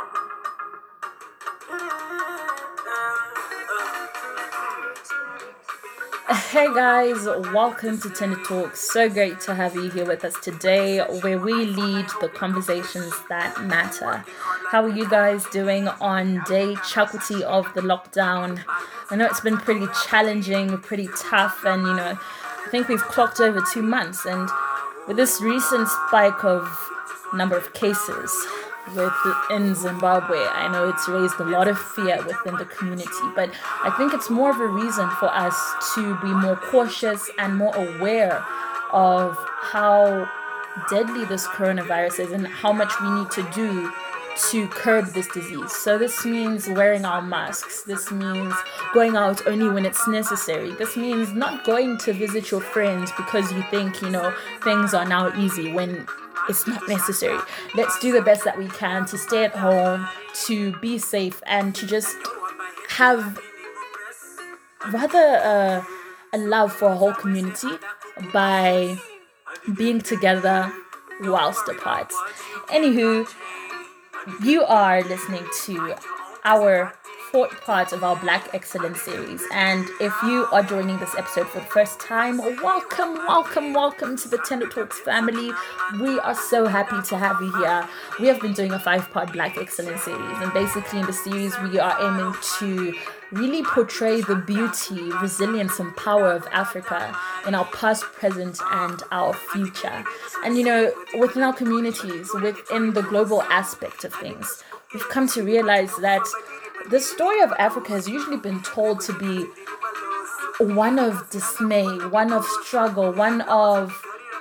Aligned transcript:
Hey 6.51 6.73
guys, 6.75 7.25
welcome 7.53 7.99
to 8.01 8.11
Tender 8.11 8.37
Talks. 8.45 8.93
So 8.93 9.09
great 9.09 9.41
to 9.41 9.55
have 9.55 9.75
you 9.75 9.91
here 9.91 10.05
with 10.05 10.25
us 10.25 10.39
today, 10.41 10.99
where 11.23 11.39
we 11.39 11.53
lead 11.53 12.07
the 12.21 12.29
conversations 12.29 13.13
that 13.29 13.65
matter. 13.65 14.25
How 14.71 14.85
are 14.85 14.89
you 14.89 15.09
guys 15.09 15.45
doing 15.47 15.89
on 15.89 16.43
day 16.47 16.75
chakuti 16.75 17.43
of 17.43 17.73
the 17.75 17.81
lockdown? 17.81 18.63
I 19.11 19.17
know 19.17 19.27
it's 19.27 19.41
been 19.41 19.59
pretty 19.59 19.87
challenging, 20.07 20.77
pretty 20.79 21.09
tough, 21.17 21.65
and 21.65 21.83
you 21.83 21.95
know, 21.95 22.19
I 22.19 22.69
think 22.71 22.89
we've 22.89 23.03
clocked 23.03 23.41
over 23.41 23.65
two 23.73 23.83
months. 23.83 24.25
And 24.25 24.49
with 25.09 25.17
this 25.17 25.41
recent 25.41 25.89
spike 25.89 26.45
of 26.45 26.69
number 27.33 27.57
of 27.57 27.73
cases, 27.73 28.31
with 28.95 29.13
in 29.51 29.75
Zimbabwe. 29.75 30.39
I 30.39 30.69
know 30.73 30.89
it's 30.89 31.09
raised 31.09 31.39
a 31.41 31.45
lot 31.45 31.69
of 31.69 31.79
fear 31.79 32.19
within 32.25 32.57
the 32.57 32.65
community, 32.65 33.11
but 33.35 33.51
I 33.83 33.91
think 33.97 34.13
it's 34.15 34.31
more 34.31 34.51
of 34.51 34.61
a 34.61 34.67
reason 34.67 35.09
for 35.19 35.27
us 35.27 35.57
to 35.95 36.19
be 36.21 36.33
more 36.33 36.57
cautious 36.57 37.31
and 37.39 37.57
more 37.57 37.75
aware 37.75 38.45
of 38.93 39.37
how 39.61 40.29
deadly 40.89 41.25
this 41.25 41.47
coronavirus 41.47 42.21
is 42.21 42.33
and 42.33 42.47
how 42.47 42.73
much 42.73 42.93
we 43.01 43.11
need 43.11 43.31
to 43.31 43.49
do 43.55 43.93
to 44.51 44.69
curb 44.69 45.07
this 45.13 45.29
disease. 45.29 45.73
So, 45.73 45.99
this 45.99 46.25
means 46.25 46.69
wearing 46.69 47.05
our 47.05 47.21
masks. 47.21 47.83
This 47.83 48.11
means 48.11 48.55
going 48.95 49.17
out 49.17 49.47
only 49.47 49.69
when 49.69 49.85
it's 49.85 50.07
necessary. 50.09 50.73
This 50.73 50.97
means 50.97 51.33
not 51.33 51.65
going 51.65 51.99
to 51.99 52.13
visit 52.13 52.51
your 52.51 52.61
friends 52.61 53.11
because 53.17 53.53
you 53.53 53.63
think, 53.71 54.01
you 54.01 54.11
know, 54.11 54.35
things 54.63 54.95
are 54.95 55.05
now 55.05 55.37
easy 55.39 55.73
when 55.73 56.07
it's 56.49 56.67
not 56.67 56.89
necessary. 56.89 57.39
Let's 57.75 57.99
do 58.01 58.13
the 58.13 58.23
best 58.23 58.45
that 58.45 58.59
we 58.59 58.69
can 58.69 59.07
to 59.07 59.19
stay 59.19 59.45
at 59.45 59.55
home, 59.55 60.09
to 60.47 60.73
be 60.81 60.99
safe, 60.99 61.43
and 61.47 61.75
to 61.75 61.87
just 61.87 62.17
have 62.89 63.39
rather 64.93 65.19
uh, 65.19 65.85
a 66.33 66.39
love 66.39 66.73
for 66.73 66.89
a 66.89 66.97
whole 66.97 67.15
community 67.15 67.69
by 68.33 68.97
being 69.77 70.01
together 70.01 70.73
whilst 71.23 71.69
apart. 71.69 72.13
Anywho, 72.69 73.29
you 74.43 74.63
are 74.65 75.03
listening 75.03 75.47
to 75.65 75.95
our 76.45 76.95
fourth 77.31 77.61
part 77.61 77.93
of 77.93 78.03
our 78.03 78.17
Black 78.17 78.53
Excellence 78.55 79.01
series. 79.03 79.41
And 79.53 79.87
if 80.01 80.13
you 80.25 80.47
are 80.51 80.65
joining 80.65 80.99
this 80.99 81.15
episode 81.17 81.47
for 81.49 81.61
the 81.61 81.67
first 81.67 82.01
time, 82.01 82.39
welcome, 82.39 83.15
welcome, 83.15 83.73
welcome 83.73 84.17
to 84.17 84.29
the 84.29 84.39
Tender 84.39 84.67
Talks 84.67 84.99
family. 84.99 85.53
We 86.01 86.19
are 86.19 86.35
so 86.35 86.67
happy 86.67 87.01
to 87.09 87.17
have 87.17 87.41
you 87.41 87.57
here. 87.57 87.89
We 88.19 88.27
have 88.27 88.41
been 88.41 88.53
doing 88.53 88.73
a 88.73 88.81
five 88.81 89.09
part 89.13 89.33
Black 89.33 89.57
Excellence 89.59 90.03
series, 90.03 90.39
and 90.39 90.53
basically 90.53 90.99
in 90.99 91.07
the 91.07 91.13
series, 91.13 91.57
we 91.61 91.79
are 91.79 91.97
aiming 92.03 92.35
to 92.59 92.95
really 93.31 93.63
portray 93.63 94.23
the 94.23 94.35
beauty, 94.35 95.13
resilience, 95.23 95.79
and 95.79 95.97
power 95.97 96.33
of 96.33 96.49
Africa 96.51 97.17
in 97.47 97.55
our 97.55 97.67
past, 97.67 98.03
present, 98.03 98.59
and 98.73 99.05
our 99.13 99.35
future. 99.35 100.03
And 100.45 100.59
you 100.59 100.65
know, 100.65 100.93
within 101.17 101.45
our 101.45 101.53
communities, 101.53 102.29
within 102.35 102.93
the 102.93 103.03
global 103.03 103.43
aspect 103.45 104.03
of 104.03 104.13
things, 104.15 104.65
we've 104.93 105.09
come 105.11 105.29
to 105.29 105.45
realize 105.45 105.95
that 105.99 106.23
the 106.89 107.01
story 107.01 107.41
of 107.41 107.53
Africa 107.59 107.93
has 107.93 108.09
usually 108.09 108.37
been 108.37 108.63
told 108.63 109.01
to 109.03 109.13
be 109.13 109.47
one 110.61 110.99
of 110.99 111.29
dismay, 111.31 111.85
one 112.09 112.33
of 112.33 112.45
struggle, 112.63 113.13
one 113.13 113.43
of 113.43 113.93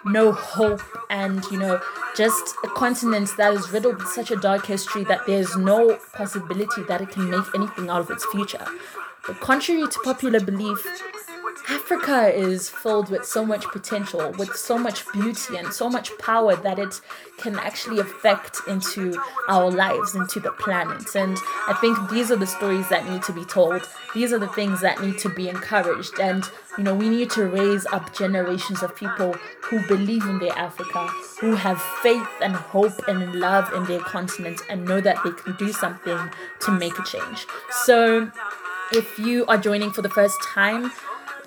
no 0.06 0.32
hope, 0.32 0.82
and 1.10 1.44
you 1.52 1.58
know, 1.58 1.82
just 2.16 2.56
a 2.64 2.68
continent 2.68 3.30
that 3.38 3.54
is 3.54 3.72
riddled 3.72 3.98
with 3.98 4.08
such 4.08 4.32
a 4.32 4.36
dark 4.36 4.66
history 4.66 5.04
that 5.06 5.26
there's 5.26 5.56
no 5.58 5.98
possibility 6.14 6.84
that 6.84 7.02
it 7.02 7.10
can 7.10 7.30
make 7.30 7.46
anything 7.56 7.90
out 7.90 8.02
of 8.02 8.10
its 8.10 8.26
future. 8.28 8.66
But 9.28 9.40
contrary 9.40 9.84
to 9.88 10.00
popular 10.04 10.40
belief, 10.40 10.86
Africa 11.70 12.34
is 12.36 12.68
filled 12.68 13.10
with 13.10 13.26
so 13.26 13.46
much 13.46 13.64
potential, 13.66 14.32
with 14.40 14.56
so 14.56 14.76
much 14.76 15.04
beauty 15.14 15.56
and 15.56 15.72
so 15.72 15.88
much 15.88 16.18
power 16.18 16.56
that 16.56 16.80
it 16.80 17.00
can 17.38 17.60
actually 17.60 18.00
affect 18.00 18.58
into 18.68 19.16
our 19.48 19.70
lives, 19.70 20.16
into 20.16 20.40
the 20.40 20.52
planet. 20.54 21.16
And 21.16 21.38
I 21.68 21.74
think 21.80 22.10
these 22.10 22.32
are 22.32 22.36
the 22.36 22.48
stories 22.48 22.90
that 22.90 23.08
need 23.08 23.22
to 23.24 23.34
be 23.34 23.46
told. 23.46 23.88
These 24.16 24.34
are 24.34 24.40
the 24.40 24.48
things 24.48 24.82
that 24.82 25.00
need 25.04 25.20
to 25.20 25.30
be 25.30 25.48
encouraged. 25.48 26.20
And, 26.20 26.44
you 26.78 26.84
know, 26.84 26.96
we 26.96 27.08
need 27.08 27.30
to 27.32 27.46
raise 27.46 27.86
up 27.88 28.16
generations 28.16 28.82
of 28.82 28.96
people 28.96 29.34
who 29.62 29.86
believe 29.88 30.24
in 30.24 30.40
their 30.40 30.58
Africa, 30.58 31.06
who 31.40 31.56
have 31.56 31.80
faith 32.02 32.28
and 32.42 32.56
hope 32.56 33.08
and 33.08 33.36
love 33.36 33.72
in 33.74 33.86
their 33.86 34.00
continent 34.00 34.62
and 34.70 34.86
know 34.86 35.02
that 35.02 35.24
they 35.24 35.32
can 35.32 35.56
do 35.58 35.72
something 35.72 36.18
to 36.62 36.72
make 36.72 36.98
a 36.98 37.04
change. 37.04 37.46
So, 37.84 38.32
if 38.92 39.20
you 39.20 39.46
are 39.46 39.58
joining 39.58 39.92
for 39.92 40.02
the 40.02 40.10
first 40.10 40.36
time, 40.42 40.92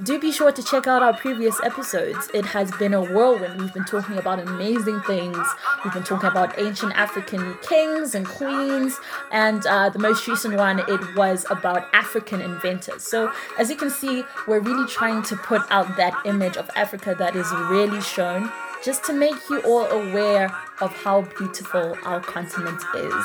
do 0.02 0.18
be 0.18 0.32
sure 0.32 0.52
to 0.52 0.62
check 0.62 0.86
out 0.86 1.02
our 1.02 1.14
previous 1.14 1.60
episodes. 1.62 2.28
It 2.34 2.44
has 2.46 2.70
been 2.72 2.94
a 2.94 3.00
whirlwind. 3.00 3.60
We've 3.60 3.72
been 3.72 3.84
talking 3.84 4.18
about 4.18 4.40
amazing 4.40 5.00
things. 5.02 5.38
We've 5.84 5.92
been 5.92 6.04
talking 6.04 6.28
about 6.28 6.58
ancient 6.58 6.92
African 6.94 7.56
kings 7.62 8.14
and 8.14 8.26
queens, 8.26 8.98
and 9.30 9.66
uh, 9.66 9.90
the 9.90 9.98
most 9.98 10.26
recent 10.26 10.56
one, 10.56 10.80
it 10.80 11.16
was 11.16 11.46
about 11.50 11.88
African 11.92 12.40
inventors. 12.40 13.02
So, 13.02 13.32
as 13.58 13.70
you 13.70 13.76
can 13.76 13.90
see, 13.90 14.24
we're 14.46 14.60
really 14.60 14.88
trying 14.88 15.22
to 15.24 15.36
put 15.36 15.62
out 15.70 15.96
that 15.96 16.14
image 16.24 16.56
of 16.56 16.70
Africa 16.74 17.14
that 17.18 17.36
is 17.36 17.50
really 17.68 18.00
shown 18.00 18.50
just 18.84 19.04
to 19.04 19.12
make 19.12 19.36
you 19.48 19.60
all 19.62 19.86
aware 19.86 20.52
of 20.82 20.92
how 20.92 21.22
beautiful 21.38 21.96
our 22.02 22.20
continent 22.20 22.82
is. 22.96 23.24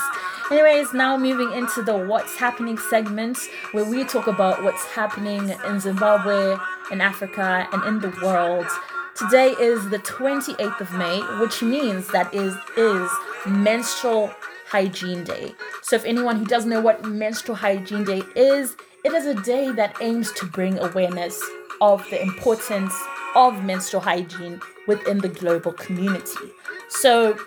Anyways, 0.52 0.94
now 0.94 1.18
moving 1.18 1.52
into 1.52 1.82
the 1.82 1.98
What's 1.98 2.38
Happening 2.38 2.78
segment, 2.78 3.38
where 3.72 3.84
we 3.84 4.06
talk 4.06 4.28
about 4.28 4.64
what's 4.64 4.86
happening 4.86 5.50
in 5.66 5.80
Zimbabwe, 5.80 6.56
in 6.92 7.02
Africa, 7.02 7.68
and 7.74 7.84
in 7.84 8.00
the 8.00 8.18
world. 8.24 8.68
Today 9.16 9.50
is 9.60 9.90
the 9.90 9.98
28th 9.98 10.80
of 10.80 10.94
May, 10.94 11.20
which 11.42 11.64
means 11.64 12.08
that 12.10 12.32
is 12.34 12.56
is 12.78 13.10
menstrual 13.48 14.32
hygiene 14.68 15.24
day. 15.24 15.54
So 15.82 15.96
if 15.96 16.06
anyone 16.06 16.38
who 16.38 16.46
doesn't 16.46 16.70
know 16.70 16.82
what 16.82 17.04
menstrual 17.04 17.56
hygiene 17.56 18.04
day 18.04 18.22
is, 18.36 18.76
it 19.04 19.14
is 19.14 19.26
a 19.26 19.34
day 19.34 19.72
that 19.72 19.96
aims 20.02 20.32
to 20.34 20.46
bring 20.46 20.78
awareness 20.78 21.42
of 21.82 22.08
the 22.10 22.22
importance 22.22 22.94
of 23.36 23.64
menstrual 23.64 24.02
hygiene 24.02 24.62
within 24.88 25.20
the 25.20 25.30
global 25.30 25.72
community. 25.72 26.52
So, 26.90 27.38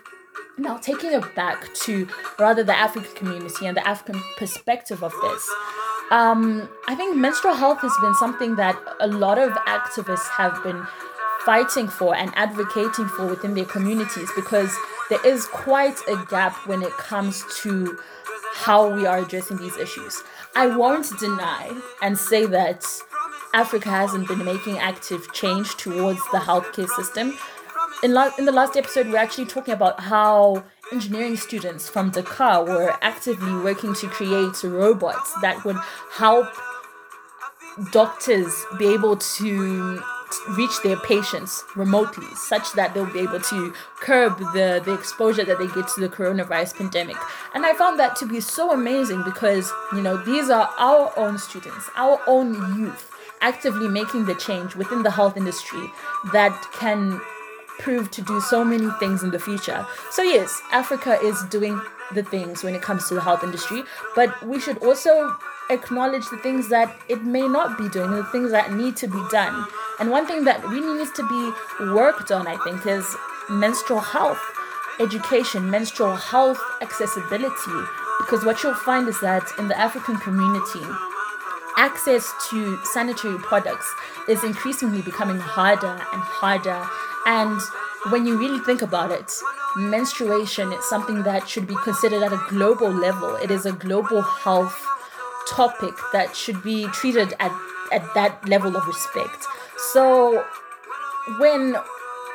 now 0.59 0.77
taking 0.77 1.13
it 1.13 1.35
back 1.35 1.73
to 1.75 2.07
rather 2.39 2.63
the 2.63 2.77
African 2.77 3.15
community 3.15 3.67
and 3.67 3.77
the 3.77 3.87
African 3.87 4.23
perspective 4.37 5.03
of 5.03 5.13
this, 5.23 5.51
um, 6.11 6.69
I 6.89 6.95
think 6.95 7.17
menstrual 7.17 7.55
health 7.55 7.79
has 7.81 7.93
been 8.01 8.15
something 8.15 8.57
that 8.57 8.77
a 9.01 9.07
lot 9.07 9.39
of 9.39 9.53
activists 9.67 10.29
have 10.31 10.63
been 10.63 10.87
fighting 11.45 11.89
for 11.89 12.15
and 12.15 12.33
advocating 12.37 13.09
for 13.09 13.27
within 13.27 13.55
their 13.55 13.65
communities 13.65 14.29
because 14.37 14.75
there 15.09 15.25
is 15.25 15.47
quite 15.47 15.99
a 16.09 16.17
gap 16.29 16.55
when 16.67 16.83
it 16.83 16.93
comes 16.93 17.45
to 17.63 17.99
how 18.53 18.95
we 18.95 19.07
are 19.07 19.19
addressing 19.19 19.57
these 19.57 19.77
issues. 19.77 20.23
I 20.55 20.67
won't 20.67 21.09
deny 21.19 21.73
and 22.03 22.19
say 22.19 22.45
that 22.47 22.85
Africa 23.55 23.89
hasn't 23.89 24.29
been 24.29 24.45
making 24.45 24.79
active 24.79 25.33
change 25.33 25.77
towards 25.77 26.21
the 26.31 26.39
healthcare 26.39 26.89
system. 26.89 27.39
In, 28.03 28.15
la- 28.15 28.31
in 28.39 28.47
the 28.47 28.53
last 28.53 28.77
episode, 28.77 29.07
we 29.07 29.13
we're 29.13 29.19
actually 29.19 29.45
talking 29.45 29.75
about 29.75 30.01
how 30.01 30.65
engineering 30.91 31.37
students 31.37 31.89
from 31.89 32.11
Dakar 32.11 32.65
were 32.65 32.97
actively 33.03 33.53
working 33.53 33.95
to 33.95 34.07
create 34.09 34.63
robots 34.63 35.35
that 35.43 35.63
would 35.67 35.77
help 36.13 36.47
doctors 37.93 38.65
be 38.79 38.87
able 38.87 39.17
to 39.17 40.03
reach 40.51 40.81
their 40.83 40.97
patients 40.99 41.63
remotely 41.77 42.27
such 42.35 42.73
that 42.73 42.95
they'll 42.95 43.13
be 43.13 43.21
able 43.21 43.41
to 43.41 43.75
curb 44.01 44.39
the, 44.55 44.81
the 44.85 44.95
exposure 44.95 45.45
that 45.45 45.59
they 45.59 45.67
get 45.69 45.89
to 45.89 46.01
the 46.01 46.09
coronavirus 46.09 46.77
pandemic. 46.77 47.17
And 47.55 47.67
I 47.67 47.75
found 47.75 47.99
that 47.99 48.17
to 48.17 48.27
be 48.27 48.41
so 48.41 48.73
amazing 48.73 49.25
because, 49.25 49.71
you 49.93 50.01
know, 50.01 50.17
these 50.17 50.49
are 50.49 50.71
our 50.79 51.13
own 51.19 51.37
students, 51.37 51.91
our 51.97 52.19
own 52.27 52.55
youth 52.79 53.11
actively 53.43 53.89
making 53.89 54.27
the 54.27 54.35
change 54.35 54.75
within 54.75 55.03
the 55.03 55.11
health 55.11 55.37
industry 55.37 55.91
that 56.33 56.67
can 56.73 57.21
prove 57.81 58.11
to 58.13 58.23
do 58.23 58.41
so 58.41 58.65
many 58.65 58.89
things 58.99 59.23
in 59.23 59.31
the 59.31 59.39
future. 59.39 59.87
So, 60.11 60.23
yes, 60.23 60.61
Africa 60.73 61.19
is 61.23 61.43
doing 61.45 61.81
the 62.15 62.23
things 62.23 62.63
when 62.63 62.75
it 62.75 62.83
comes 62.83 63.09
to 63.09 63.15
the 63.15 63.21
health 63.21 63.43
industry, 63.43 63.83
but 64.15 64.31
we 64.47 64.61
should 64.61 64.79
also 64.79 65.37
acknowledge 65.71 66.29
the 66.31 66.39
things 66.39 66.69
that 66.69 66.95
it 67.09 67.23
may 67.23 67.47
not 67.47 67.79
be 67.79 67.89
doing, 67.89 68.11
the 68.11 68.25
things 68.25 68.51
that 68.51 68.73
need 68.73 68.97
to 68.97 69.07
be 69.07 69.23
done. 69.31 69.65
And 69.99 70.11
one 70.11 70.27
thing 70.27 70.45
that 70.45 70.65
really 70.67 70.99
needs 70.99 71.13
to 71.13 71.29
be 71.29 71.85
worked 71.93 72.31
on, 72.31 72.47
I 72.47 72.57
think, 72.65 72.87
is 72.87 73.17
menstrual 73.49 74.01
health 74.01 74.41
education, 75.01 75.71
menstrual 75.71 76.17
health 76.17 76.61
accessibility. 76.83 77.81
Because 78.19 78.45
what 78.45 78.63
you'll 78.63 78.75
find 78.75 79.09
is 79.09 79.19
that 79.21 79.43
in 79.59 79.69
the 79.69 79.79
African 79.79 80.17
community, 80.19 80.85
access 81.77 82.31
to 82.51 82.79
sanitary 82.85 83.39
products 83.39 83.91
is 84.29 84.45
increasingly 84.45 85.01
becoming 85.03 85.39
harder 85.39 85.99
and 86.13 86.23
harder. 86.23 86.87
And 87.31 87.61
when 88.11 88.27
you 88.27 88.37
really 88.37 88.59
think 88.59 88.83
about 88.83 89.13
it, 89.13 89.31
menstruation 89.77 90.73
is 90.73 90.85
something 90.89 91.23
that 91.23 91.49
should 91.49 91.65
be 91.65 91.77
considered 91.85 92.25
at 92.25 92.33
a 92.33 92.45
global 92.49 92.91
level. 92.91 93.37
It 93.37 93.53
is 93.53 93.67
a 93.67 93.73
global 93.73 94.21
health 94.21 94.85
topic 95.49 95.95
that 96.13 96.35
should 96.35 96.61
be 96.61 96.87
treated 96.87 97.35
at, 97.39 97.53
at 97.93 98.03
that 98.15 98.49
level 98.49 98.77
of 98.77 98.85
respect. 98.85 99.47
So 99.93 100.45
when 101.39 101.77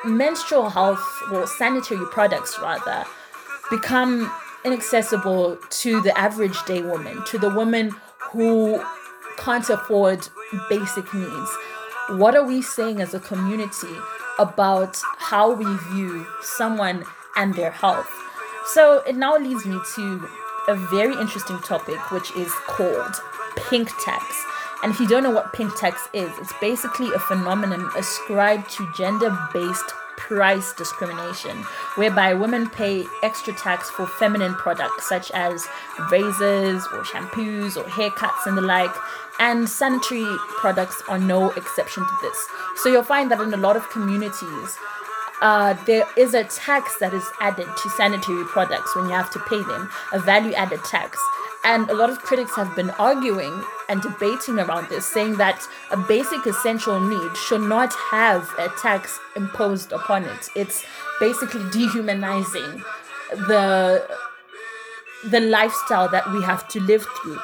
menstrual 0.06 0.70
health 0.70 1.06
or 1.30 1.46
sanitary 1.46 2.06
products 2.06 2.58
rather 2.62 3.04
become 3.70 4.32
inaccessible 4.64 5.58
to 5.72 6.00
the 6.04 6.18
average 6.18 6.64
day 6.64 6.82
woman, 6.82 7.22
to 7.26 7.38
the 7.38 7.50
woman 7.50 7.94
who 8.32 8.82
can't 9.36 9.70
afford 9.70 10.30
basic 10.70 11.14
needs. 11.14 11.58
What 12.12 12.36
are 12.36 12.46
we 12.46 12.62
saying 12.62 13.02
as 13.02 13.14
a 13.14 13.20
community 13.20 13.94
about 14.40 15.02
how 15.18 15.52
we 15.52 15.66
view 15.92 16.26
someone 16.42 17.04
and 17.36 17.54
their 17.54 17.72
health? 17.72 18.10
So 18.68 19.00
it 19.08 19.16
now 19.16 19.38
leads 19.38 19.66
me 19.66 19.80
to 19.96 20.28
a 20.68 20.76
very 20.76 21.14
interesting 21.14 21.60
topic, 21.60 22.12
which 22.12 22.36
is 22.36 22.52
called 22.68 23.16
pink 23.70 23.90
tax. 24.04 24.44
And 24.84 24.92
if 24.92 25.00
you 25.00 25.08
don't 25.08 25.24
know 25.24 25.32
what 25.32 25.54
pink 25.54 25.76
tax 25.78 26.08
is, 26.14 26.32
it's 26.40 26.54
basically 26.60 27.12
a 27.14 27.20
phenomenon 27.20 27.90
ascribed 27.98 28.70
to 28.72 28.92
gender 28.96 29.36
based 29.54 29.94
price 30.18 30.74
discrimination, 30.74 31.58
whereby 31.96 32.34
women 32.34 32.70
pay 32.70 33.06
extra 33.22 33.54
tax 33.54 33.90
for 33.90 34.08
feminine 34.08 34.56
products 34.56 35.08
such 35.08 35.30
as 35.32 35.68
razors 36.12 36.84
or 36.94 37.04
shampoos 37.04 37.78
or 37.78 37.84
haircuts 37.84 38.48
and 38.48 38.58
the 38.58 38.62
like, 38.62 38.94
and 39.40 39.68
sanitary 39.68 40.26
products 40.58 41.02
are 41.08 41.20
no 41.20 41.52
exception 41.52 42.04
to 42.04 42.18
this. 42.22 42.48
So 42.78 42.90
you'll 42.90 43.04
find 43.04 43.30
that 43.32 43.40
in 43.42 43.54
a 43.54 43.58
lot 43.58 43.76
of 43.76 43.90
communities, 43.90 44.78
uh, 45.42 45.74
there 45.86 46.06
is 46.18 46.34
a 46.34 46.44
tax 46.46 46.98
that 47.00 47.14
is 47.14 47.30
added 47.42 47.68
to 47.84 47.90
sanitary 47.90 48.46
products 48.46 48.96
when 48.96 49.06
you 49.06 49.12
have 49.12 49.30
to 49.32 49.40
pay 49.40 49.62
them, 49.64 49.90
a 50.14 50.20
value 50.20 50.54
added 50.54 50.84
tax. 50.86 51.20
And 51.64 51.90
a 51.90 51.96
lot 51.96 52.10
of 52.10 52.20
critics 52.20 52.56
have 52.56 52.76
been 52.76 52.92
arguing 52.92 53.64
and 53.90 54.02
debating 54.02 54.60
around 54.60 54.88
this, 54.90 55.06
saying 55.06 55.38
that 55.38 55.68
a 55.92 55.98
basic 55.98 56.46
essential 56.46 57.00
need 57.00 57.36
should 57.36 57.62
not 57.62 57.94
have 58.12 58.48
a 58.60 58.70
tax 58.82 59.20
imposed 59.36 59.92
upon 59.92 60.26
it. 60.26 60.50
It's 60.56 60.86
basically 61.20 61.68
dehumanizing 61.72 62.84
the 63.32 64.08
the 65.26 65.40
lifestyle 65.40 66.08
that 66.10 66.32
we 66.32 66.44
have 66.44 66.68
to 66.68 66.80
live 66.82 67.04
through 67.20 67.40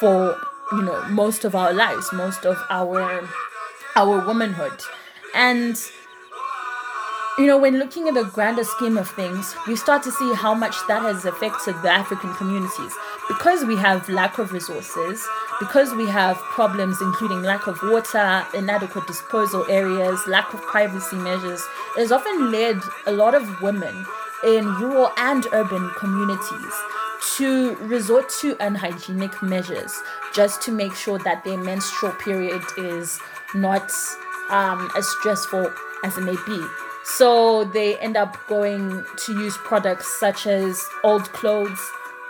for 0.00 0.36
you 0.72 0.82
know 0.82 1.02
most 1.08 1.44
of 1.44 1.54
our 1.54 1.72
lives, 1.72 2.12
most 2.12 2.44
of 2.44 2.56
our 2.70 3.28
our 3.96 4.26
womanhood. 4.26 4.80
And 5.34 5.76
you 7.38 7.46
know, 7.46 7.56
when 7.56 7.78
looking 7.78 8.08
at 8.08 8.14
the 8.14 8.24
grander 8.24 8.64
scheme 8.64 8.98
of 8.98 9.08
things, 9.08 9.54
we 9.66 9.74
start 9.74 10.02
to 10.02 10.12
see 10.12 10.34
how 10.34 10.52
much 10.52 10.76
that 10.86 11.00
has 11.02 11.24
affected 11.24 11.74
the 11.82 11.90
African 11.90 12.34
communities. 12.34 12.92
Because 13.26 13.64
we 13.64 13.74
have 13.76 14.06
lack 14.10 14.38
of 14.38 14.52
resources, 14.52 15.26
because 15.58 15.94
we 15.94 16.06
have 16.08 16.36
problems 16.36 17.00
including 17.00 17.42
lack 17.42 17.66
of 17.66 17.80
water, 17.84 18.44
inadequate 18.52 19.06
disposal 19.06 19.64
areas, 19.70 20.20
lack 20.26 20.52
of 20.52 20.60
privacy 20.62 21.16
measures, 21.16 21.62
it 21.96 22.00
has 22.00 22.12
often 22.12 22.50
led 22.50 22.78
a 23.06 23.12
lot 23.12 23.34
of 23.34 23.62
women 23.62 24.04
in 24.44 24.66
rural 24.74 25.10
and 25.16 25.46
urban 25.52 25.90
communities 25.96 26.74
to 27.36 27.76
resort 27.76 28.28
to 28.40 28.56
unhygienic 28.60 29.42
measures 29.42 29.92
just 30.34 30.60
to 30.62 30.72
make 30.72 30.94
sure 30.94 31.18
that 31.20 31.44
their 31.44 31.56
menstrual 31.56 32.12
period 32.12 32.62
is 32.76 33.18
not 33.54 33.90
um, 34.50 34.90
as 34.96 35.06
stressful 35.08 35.72
as 36.04 36.18
it 36.18 36.22
may 36.22 36.36
be. 36.46 36.66
So 37.04 37.64
they 37.64 37.98
end 37.98 38.16
up 38.16 38.36
going 38.48 39.04
to 39.26 39.32
use 39.32 39.56
products 39.58 40.18
such 40.18 40.46
as 40.46 40.82
old 41.02 41.24
clothes, 41.32 41.80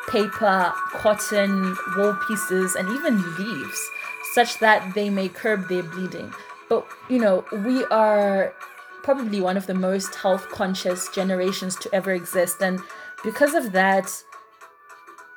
paper, 0.08 0.72
cotton, 0.92 1.76
wool 1.96 2.16
pieces, 2.26 2.74
and 2.74 2.88
even 2.88 3.22
leaves, 3.36 3.90
such 4.32 4.58
that 4.60 4.94
they 4.94 5.10
may 5.10 5.28
curb 5.28 5.68
their 5.68 5.82
bleeding. 5.82 6.32
But 6.68 6.86
you 7.08 7.18
know, 7.18 7.44
we 7.52 7.84
are 7.86 8.54
probably 9.02 9.40
one 9.40 9.56
of 9.56 9.66
the 9.66 9.74
most 9.74 10.14
health 10.14 10.48
conscious 10.48 11.08
generations 11.08 11.76
to 11.76 11.94
ever 11.94 12.12
exist, 12.12 12.62
and 12.62 12.80
because 13.22 13.54
of 13.54 13.72
that, 13.72 14.22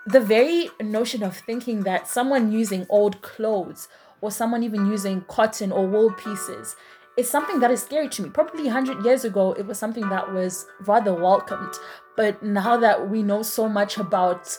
the 0.05 0.19
very 0.19 0.69
notion 0.81 1.23
of 1.23 1.35
thinking 1.37 1.81
that 1.83 2.07
someone 2.07 2.51
using 2.51 2.85
old 2.89 3.21
clothes 3.21 3.87
or 4.21 4.31
someone 4.31 4.63
even 4.63 4.85
using 4.85 5.21
cotton 5.27 5.71
or 5.71 5.87
wool 5.87 6.11
pieces 6.11 6.75
is 7.17 7.29
something 7.29 7.59
that 7.59 7.71
is 7.71 7.81
scary 7.81 8.09
to 8.09 8.23
me. 8.23 8.29
Probably 8.29 8.63
100 8.63 9.03
years 9.03 9.23
ago, 9.23 9.53
it 9.53 9.65
was 9.65 9.79
something 9.79 10.07
that 10.09 10.33
was 10.33 10.65
rather 10.81 11.13
welcomed. 11.13 11.73
But 12.17 12.43
now 12.43 12.77
that 12.77 13.09
we 13.09 13.23
know 13.23 13.41
so 13.41 13.69
much 13.69 13.97
about 13.97 14.57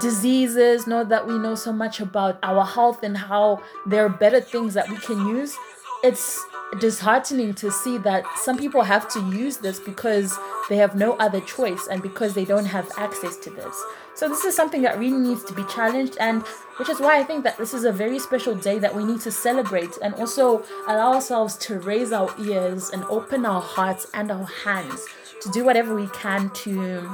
diseases, 0.00 0.86
know 0.86 1.04
that 1.04 1.26
we 1.26 1.38
know 1.38 1.54
so 1.54 1.72
much 1.72 2.00
about 2.00 2.38
our 2.42 2.64
health 2.64 3.02
and 3.02 3.16
how 3.16 3.62
there 3.86 4.04
are 4.04 4.10
better 4.10 4.40
things 4.40 4.74
that 4.74 4.88
we 4.88 4.96
can 4.96 5.26
use, 5.28 5.54
it's 6.02 6.42
disheartening 6.80 7.54
to 7.54 7.70
see 7.70 7.98
that 7.98 8.24
some 8.36 8.58
people 8.58 8.82
have 8.82 9.08
to 9.08 9.20
use 9.30 9.58
this 9.58 9.80
because 9.80 10.38
they 10.68 10.76
have 10.76 10.94
no 10.94 11.14
other 11.14 11.40
choice 11.40 11.88
and 11.90 12.02
because 12.02 12.34
they 12.34 12.44
don't 12.44 12.66
have 12.66 12.90
access 12.96 13.36
to 13.38 13.50
this. 13.50 13.84
So 14.18 14.28
this 14.28 14.44
is 14.44 14.56
something 14.56 14.82
that 14.82 14.98
really 14.98 15.16
needs 15.16 15.44
to 15.44 15.54
be 15.54 15.62
challenged 15.66 16.16
and 16.18 16.42
which 16.78 16.88
is 16.88 16.98
why 16.98 17.20
I 17.20 17.22
think 17.22 17.44
that 17.44 17.56
this 17.56 17.72
is 17.72 17.84
a 17.84 17.92
very 17.92 18.18
special 18.18 18.52
day 18.52 18.80
that 18.80 18.92
we 18.92 19.04
need 19.04 19.20
to 19.20 19.30
celebrate 19.30 19.96
and 20.02 20.12
also 20.14 20.64
allow 20.88 21.14
ourselves 21.14 21.56
to 21.58 21.78
raise 21.78 22.10
our 22.10 22.34
ears 22.40 22.90
and 22.90 23.04
open 23.04 23.46
our 23.46 23.60
hearts 23.60 24.08
and 24.14 24.32
our 24.32 24.46
hands 24.64 25.06
to 25.40 25.48
do 25.50 25.62
whatever 25.62 25.94
we 25.94 26.08
can 26.08 26.50
to 26.64 27.08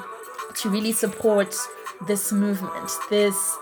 to 0.55 0.71
really 0.71 0.93
support 0.93 1.55
this 2.07 2.33
movement, 2.33 2.91
this 3.11 3.55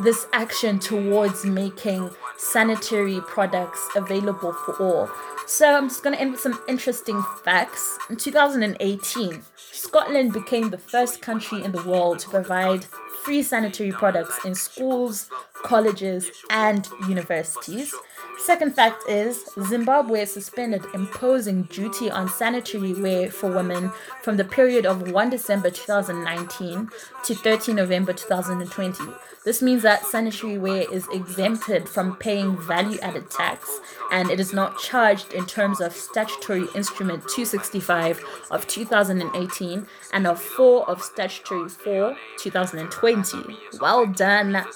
this 0.00 0.26
action 0.32 0.78
towards 0.78 1.44
making 1.44 2.10
sanitary 2.36 3.20
products 3.22 3.88
available 3.96 4.52
for 4.52 4.76
all. 4.82 5.10
So 5.46 5.76
I'm 5.76 5.88
just 5.88 6.02
going 6.02 6.14
to 6.14 6.20
end 6.20 6.32
with 6.32 6.40
some 6.40 6.60
interesting 6.68 7.22
facts. 7.42 7.98
In 8.10 8.16
2018, 8.16 9.42
Scotland 9.56 10.32
became 10.32 10.70
the 10.70 10.78
first 10.78 11.22
country 11.22 11.64
in 11.64 11.72
the 11.72 11.82
world 11.82 12.18
to 12.20 12.28
provide 12.28 12.84
free 13.22 13.42
sanitary 13.42 13.92
products 13.92 14.44
in 14.44 14.54
schools, 14.54 15.28
colleges, 15.54 16.30
and 16.50 16.88
universities. 17.08 17.94
Second 18.38 18.74
fact 18.74 19.02
is 19.08 19.44
Zimbabwe 19.60 20.24
suspended 20.24 20.84
imposing 20.94 21.64
duty 21.64 22.10
on 22.10 22.28
sanitary 22.28 22.94
wear 22.94 23.30
for 23.30 23.50
women 23.50 23.90
from 24.22 24.36
the 24.36 24.44
period 24.44 24.86
of 24.86 25.10
1 25.10 25.30
December 25.30 25.70
2019 25.70 26.88
to 27.24 27.34
13 27.34 27.76
November 27.76 28.12
2020 28.12 29.04
this 29.48 29.62
means 29.62 29.82
that 29.82 30.04
sanitary 30.04 30.58
wear 30.58 30.84
is 30.92 31.08
exempted 31.10 31.88
from 31.88 32.16
paying 32.16 32.58
value 32.58 32.98
added 33.00 33.30
tax 33.30 33.80
and 34.12 34.30
it 34.30 34.38
is 34.38 34.52
not 34.52 34.78
charged 34.78 35.32
in 35.32 35.46
terms 35.46 35.80
of 35.80 35.94
statutory 35.94 36.66
instrument 36.74 37.22
265 37.28 38.22
of 38.50 38.66
2018 38.66 39.86
and 40.12 40.26
of 40.26 40.38
4 40.38 40.86
of 40.90 41.00
statutory 41.02 41.68
4 41.68 42.14
2020. 42.38 43.38
Well 43.80 44.04
done, 44.06 44.66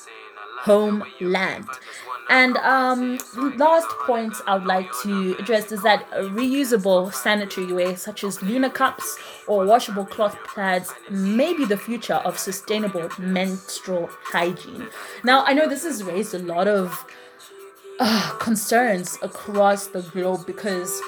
homeland. 0.61 1.67
And 2.33 2.57
um, 2.57 3.19
last 3.59 3.87
point 4.07 4.33
I 4.47 4.55
would 4.55 4.65
like 4.65 4.91
to 5.03 5.37
address 5.39 5.71
is 5.71 5.83
that 5.83 6.11
reusable 6.13 7.13
sanitary 7.13 7.71
ware, 7.75 7.95
such 7.95 8.25
as 8.25 8.43
Luna 8.43 8.71
cups 8.71 9.19
or 9.47 9.67
washable 9.67 10.07
cloth 10.07 10.39
pads, 10.55 10.95
may 11.11 11.53
be 11.53 11.67
the 11.67 11.77
future 11.77 12.23
of 12.25 12.39
sustainable 12.39 13.11
menstrual 13.19 14.09
hygiene. 14.25 14.89
Now, 15.23 15.45
I 15.45 15.53
know 15.53 15.69
this 15.69 15.85
has 15.85 16.03
raised 16.03 16.33
a 16.33 16.39
lot 16.39 16.69
of 16.69 17.05
uh, 18.01 18.31
concerns 18.39 19.19
across 19.21 19.89
the 19.89 20.01
globe 20.01 20.47
because 20.47 21.03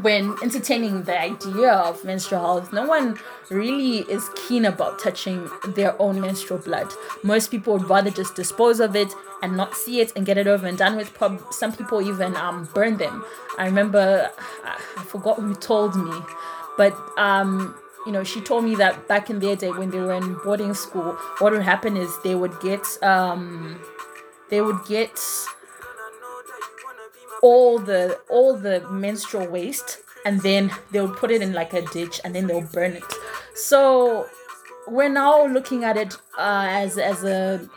when 0.00 0.36
entertaining 0.42 1.02
the 1.02 1.20
idea 1.20 1.72
of 1.72 2.04
menstrual 2.04 2.40
health, 2.40 2.72
no 2.72 2.86
one 2.86 3.18
really 3.50 3.98
is 4.10 4.28
keen 4.48 4.64
about 4.64 4.98
touching 4.98 5.50
their 5.68 6.00
own 6.00 6.20
menstrual 6.20 6.60
blood. 6.60 6.90
Most 7.22 7.50
people 7.50 7.74
would 7.74 7.88
rather 7.88 8.10
just 8.10 8.34
dispose 8.34 8.80
of 8.80 8.96
it 8.96 9.12
and 9.42 9.56
not 9.56 9.74
see 9.74 10.00
it 10.00 10.12
and 10.16 10.24
get 10.24 10.38
it 10.38 10.46
over 10.46 10.66
and 10.66 10.78
done 10.78 10.96
with. 10.96 11.16
Some 11.50 11.72
people 11.72 12.00
even 12.00 12.36
um, 12.36 12.68
burn 12.74 12.96
them. 12.96 13.24
I 13.58 13.66
remember, 13.66 14.30
I 14.64 15.04
forgot 15.04 15.38
who 15.38 15.54
told 15.54 15.94
me, 15.96 16.12
but 16.76 16.96
um, 17.18 17.74
you 18.06 18.12
know, 18.12 18.24
she 18.24 18.40
told 18.40 18.64
me 18.64 18.74
that 18.76 19.08
back 19.08 19.30
in 19.30 19.40
their 19.40 19.56
day 19.56 19.70
when 19.70 19.90
they 19.90 19.98
were 19.98 20.14
in 20.14 20.34
boarding 20.44 20.74
school, 20.74 21.12
what 21.38 21.52
would 21.52 21.62
happen 21.62 21.96
is 21.96 22.10
they 22.22 22.34
would 22.34 22.58
get 22.60 22.84
um, 23.02 23.80
they 24.48 24.60
would 24.60 24.84
get 24.86 25.18
all 27.42 27.78
the 27.78 28.18
all 28.30 28.56
the 28.56 28.80
menstrual 28.88 29.46
waste 29.48 29.98
and 30.24 30.40
then 30.42 30.70
they'll 30.92 31.12
put 31.12 31.30
it 31.30 31.42
in 31.42 31.52
like 31.52 31.72
a 31.72 31.82
ditch 31.82 32.20
and 32.24 32.34
then 32.34 32.46
they'll 32.46 32.68
burn 32.72 32.92
it. 32.92 33.04
So 33.54 34.28
we're 34.86 35.08
now 35.08 35.46
looking 35.46 35.84
at 35.84 35.96
it 35.96 36.14
uh, 36.38 36.66
as 36.68 36.96
as 36.98 37.24
a 37.24 37.68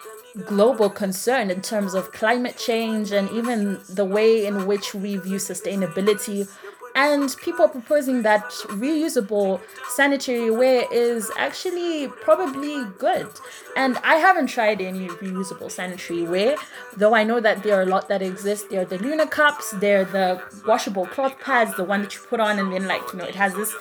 global 0.45 0.89
concern 0.89 1.50
in 1.50 1.62
terms 1.62 1.93
of 1.93 2.12
climate 2.12 2.57
change 2.57 3.12
and 3.12 3.29
even 3.31 3.79
the 3.88 4.03
way 4.03 4.45
in 4.45 4.67
which 4.67 4.93
we 4.93 5.15
view 5.15 5.38
sustainability 5.38 6.48
And 6.95 7.35
people 7.43 7.65
are 7.65 7.69
proposing 7.69 8.21
that 8.21 8.45
reusable 8.67 9.61
sanitary 9.89 10.49
ware 10.49 10.85
is 10.91 11.29
actually 11.37 12.07
probably 12.07 12.85
good. 12.97 13.27
And 13.75 13.97
I 13.97 14.15
haven't 14.15 14.47
tried 14.47 14.79
any 14.81 15.09
reusable 15.09 15.69
sanitary 15.69 16.23
ware, 16.23 16.55
though 16.95 17.13
I 17.13 17.25
know 17.25 17.41
that 17.41 17.63
there 17.63 17.77
are 17.77 17.81
a 17.81 17.85
lot 17.85 18.07
that 18.07 18.21
exist. 18.21 18.69
There 18.69 18.81
are 18.81 18.85
the 18.85 18.97
Luna 18.97 19.27
cups, 19.27 19.71
there 19.71 20.01
are 20.01 20.05
the 20.05 20.41
washable 20.65 21.05
cloth 21.05 21.37
pads, 21.41 21.75
the 21.75 21.83
one 21.83 22.01
that 22.03 22.15
you 22.15 22.21
put 22.21 22.39
on 22.39 22.59
and 22.59 22.71
then 22.71 22.87
like, 22.87 23.01
you 23.11 23.19
know, 23.19 23.25
it 23.25 23.35
has 23.35 23.53
this 23.53 23.73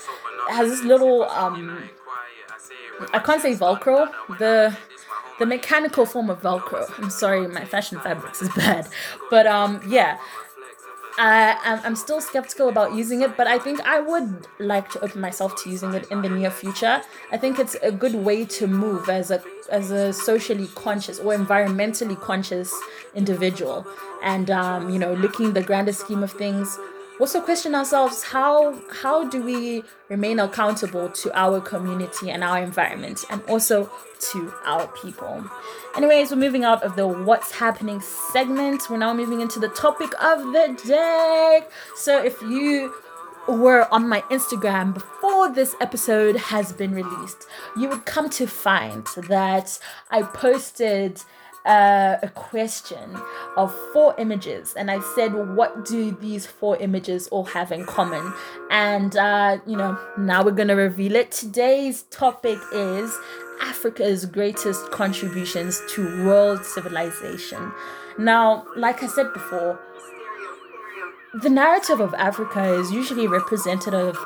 has 0.49 0.69
this 0.69 0.83
little 0.83 1.23
um 1.25 1.89
I 3.13 3.19
can't 3.21 3.41
say 3.41 3.55
Velcro. 3.55 4.11
The 4.39 4.77
the 5.39 5.47
mechanical 5.47 6.07
form 6.07 6.31
of 6.31 6.43
Velcro. 6.43 6.89
I'm 6.99 7.11
sorry, 7.11 7.47
my 7.49 7.65
fashion 7.65 7.99
fabrics 8.01 8.43
is 8.43 8.49
bad, 8.57 8.89
but 9.31 9.47
um, 9.47 9.81
yeah. 9.87 10.19
I, 11.17 11.81
I'm, 11.85 11.95
still 11.97 12.21
skeptical 12.21 12.69
about 12.69 12.95
using 12.95 13.23
it, 13.23 13.37
but 13.37 13.47
I 13.47 13.59
think 13.59 13.81
I 13.83 14.01
would 14.01 14.47
like 14.59 14.91
to 14.91 15.01
open 15.01 15.21
myself 15.21 15.63
to 15.63 15.71
using 15.71 15.95
it 15.95 16.11
in 16.11 16.23
the 16.23 16.29
near 16.29 16.51
future. 16.51 17.03
I 17.31 17.37
think 17.37 17.59
it's 17.59 17.77
a 17.83 17.93
good 17.93 18.15
way 18.15 18.45
to 18.47 18.67
move 18.67 19.09
as 19.09 19.31
a 19.31 19.43
as 19.71 19.91
a 19.91 20.13
socially 20.13 20.69
conscious 20.75 21.19
or 21.21 21.35
environmentally 21.35 22.21
conscious 22.21 22.75
individual, 23.15 23.87
and 24.23 24.51
um, 24.51 24.91
you 24.91 24.99
know, 24.99 25.15
looking 25.15 25.53
the 25.53 25.63
grander 25.63 25.93
scheme 25.93 26.23
of 26.23 26.33
things, 26.33 26.79
also 27.21 27.41
question 27.41 27.75
ourselves? 27.75 28.23
How 28.23 28.81
how 29.03 29.29
do 29.29 29.43
we 29.43 29.85
remain 30.09 30.41
accountable 30.41 31.09
to 31.11 31.39
our 31.39 31.61
community 31.61 32.31
and 32.31 32.43
our 32.43 32.59
environment 32.59 33.25
and 33.31 33.43
also 33.49 33.91
to 34.33 34.53
our 34.65 34.87
people? 34.89 35.45
Anyways 35.97 36.31
we're 36.31 36.37
moving 36.37 36.65
out 36.65 36.83
of 36.83 36.97
the 36.97 37.07
what's 37.07 37.53
happening 37.53 38.01
segment. 38.01 38.91
We're 38.91 38.99
now 38.99 39.15
moving 39.15 39.41
into 39.41 39.61
the 39.61 39.69
topic 39.69 40.11
of 40.23 40.41
the 40.53 40.81
day. 40.87 41.63
So 41.97 42.23
if 42.23 42.41
you 42.43 42.95
were 43.47 43.87
on 43.93 44.09
my 44.09 44.23
Instagram 44.23 44.95
before 44.95 45.53
this 45.53 45.77
episode 45.81 46.37
has 46.37 46.73
been 46.73 46.95
released, 46.95 47.47
you 47.77 47.89
would 47.89 48.07
come 48.07 48.31
to 48.31 48.47
find 48.47 49.07
that 49.29 49.79
I 50.11 50.23
posted 50.23 51.21
uh, 51.65 52.19
a 52.23 52.29
question 52.29 53.17
of 53.57 53.75
four 53.93 54.15
images, 54.19 54.75
and 54.75 54.91
I 54.91 55.01
said, 55.15 55.33
What 55.57 55.85
do 55.85 56.13
these 56.13 56.47
four 56.47 56.77
images 56.77 57.29
all 57.29 57.45
have 57.45 57.73
in 57.73 57.87
common? 57.87 58.33
And, 58.71 59.17
uh, 59.17 59.59
you 59.67 59.77
know, 59.77 59.99
now 60.19 60.45
we're 60.45 60.53
to 60.69 60.75
reveal 60.75 61.15
it. 61.17 61.31
Today's 61.31 62.03
topic 62.05 62.59
is 62.73 63.17
Africa's 63.63 64.27
greatest 64.27 64.91
contributions 64.91 65.81
to 65.95 66.27
world 66.27 66.65
civilization. 66.65 67.73
Now, 68.19 68.67
like 68.77 69.03
I 69.03 69.07
said 69.07 69.33
before, 69.33 69.81
the 71.43 71.51
narrative 71.51 71.99
of 71.99 72.15
Africa 72.15 72.75
is 72.75 72.93
usually 72.93 73.27
representative 73.27 74.17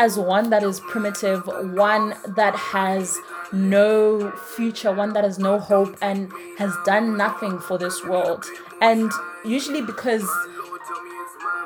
as 0.00 0.18
one 0.18 0.48
that 0.48 0.62
is 0.62 0.80
primitive, 0.80 1.46
one 1.74 2.14
that 2.26 2.56
has 2.56 3.18
no 3.52 4.30
future, 4.56 4.90
one 4.90 5.12
that 5.12 5.24
has 5.24 5.38
no 5.38 5.58
hope 5.58 5.94
and 6.00 6.32
has 6.56 6.74
done 6.86 7.18
nothing 7.18 7.58
for 7.58 7.76
this 7.76 8.02
world. 8.06 8.46
And 8.80 9.12
usually 9.44 9.82
because 9.82 10.26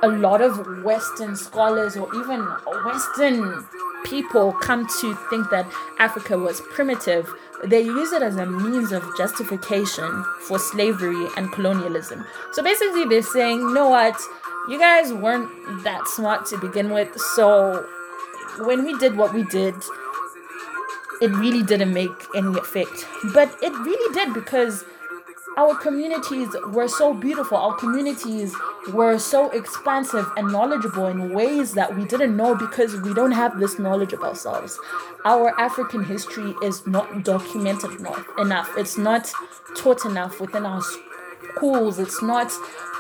a 0.02 0.08
lot 0.08 0.42
of 0.42 0.82
Western 0.82 1.36
scholars 1.36 1.96
or 1.96 2.12
even 2.16 2.40
Western 2.84 3.64
people 4.04 4.52
come 4.54 4.88
to 5.00 5.14
think 5.30 5.48
that 5.50 5.64
Africa 6.00 6.36
was 6.36 6.60
primitive, 6.72 7.32
they 7.62 7.82
use 7.82 8.10
it 8.10 8.20
as 8.20 8.34
a 8.34 8.46
means 8.46 8.90
of 8.90 9.04
justification 9.16 10.24
for 10.40 10.58
slavery 10.58 11.28
and 11.36 11.52
colonialism. 11.52 12.26
So 12.50 12.64
basically, 12.64 13.04
they're 13.04 13.22
saying, 13.22 13.60
you 13.60 13.72
know 13.72 13.90
what, 13.90 14.20
you 14.68 14.76
guys 14.76 15.12
weren't 15.12 15.84
that 15.84 16.08
smart 16.08 16.46
to 16.46 16.58
begin 16.58 16.90
with, 16.90 17.16
so 17.16 17.86
when 18.58 18.84
we 18.84 18.96
did 18.98 19.16
what 19.16 19.34
we 19.34 19.44
did, 19.44 19.74
it 21.20 21.30
really 21.30 21.62
didn't 21.62 21.92
make 21.92 22.10
any 22.34 22.58
effect. 22.58 23.06
But 23.32 23.54
it 23.62 23.72
really 23.72 24.14
did 24.14 24.34
because 24.34 24.84
our 25.56 25.74
communities 25.76 26.48
were 26.68 26.88
so 26.88 27.14
beautiful. 27.14 27.56
Our 27.56 27.76
communities 27.76 28.54
were 28.92 29.18
so 29.18 29.50
expansive 29.50 30.26
and 30.36 30.50
knowledgeable 30.50 31.06
in 31.06 31.32
ways 31.32 31.74
that 31.74 31.96
we 31.96 32.04
didn't 32.04 32.36
know 32.36 32.54
because 32.54 33.00
we 33.00 33.14
don't 33.14 33.32
have 33.32 33.58
this 33.60 33.78
knowledge 33.78 34.12
of 34.12 34.22
ourselves. 34.22 34.78
Our 35.24 35.58
African 35.60 36.04
history 36.04 36.54
is 36.62 36.86
not 36.86 37.24
documented 37.24 37.92
enough. 38.38 38.68
It's 38.76 38.98
not 38.98 39.30
taught 39.76 40.04
enough 40.04 40.40
within 40.40 40.66
our 40.66 40.82
schools. 40.82 41.98
It's 42.00 42.20
not 42.20 42.52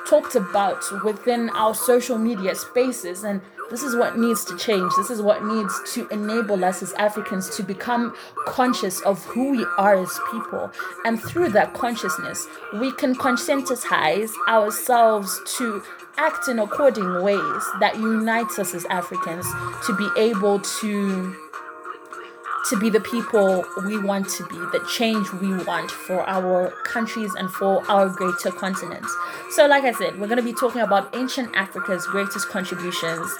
talked 0.06 0.36
about 0.36 0.84
within 1.02 1.50
our 1.50 1.74
social 1.74 2.18
media 2.18 2.54
spaces. 2.54 3.24
And 3.24 3.40
this 3.70 3.82
is 3.82 3.96
what 3.96 4.18
needs 4.18 4.44
to 4.46 4.56
change. 4.56 4.92
This 4.96 5.10
is 5.10 5.22
what 5.22 5.44
needs 5.44 5.80
to 5.94 6.06
enable 6.08 6.64
us 6.64 6.82
as 6.82 6.92
Africans 6.94 7.54
to 7.56 7.62
become 7.62 8.14
conscious 8.46 9.00
of 9.02 9.24
who 9.24 9.50
we 9.50 9.66
are 9.78 9.96
as 9.96 10.18
people. 10.30 10.70
And 11.04 11.20
through 11.20 11.50
that 11.50 11.74
consciousness, 11.74 12.46
we 12.74 12.92
can 12.92 13.14
conscientize 13.14 14.30
ourselves 14.48 15.40
to 15.58 15.82
act 16.16 16.48
in 16.48 16.58
according 16.58 17.22
ways 17.22 17.62
that 17.80 17.96
unites 17.96 18.58
us 18.58 18.74
as 18.74 18.84
Africans 18.86 19.46
to 19.86 19.96
be 19.96 20.08
able 20.20 20.60
to 20.60 21.36
to 22.70 22.78
be 22.78 22.90
the 22.90 23.00
people 23.00 23.64
we 23.84 23.98
want 23.98 24.28
to 24.30 24.46
be, 24.46 24.56
the 24.56 24.84
change 24.90 25.30
we 25.34 25.54
want 25.64 25.90
for 25.90 26.28
our 26.28 26.70
countries 26.84 27.34
and 27.34 27.50
for 27.50 27.82
our 27.90 28.08
greater 28.08 28.50
continent. 28.50 29.04
So, 29.50 29.66
like 29.66 29.84
I 29.84 29.92
said, 29.92 30.18
we're 30.18 30.28
going 30.28 30.38
to 30.38 30.44
be 30.44 30.54
talking 30.54 30.80
about 30.80 31.14
ancient 31.14 31.54
Africa's 31.54 32.06
greatest 32.06 32.48
contributions 32.48 33.30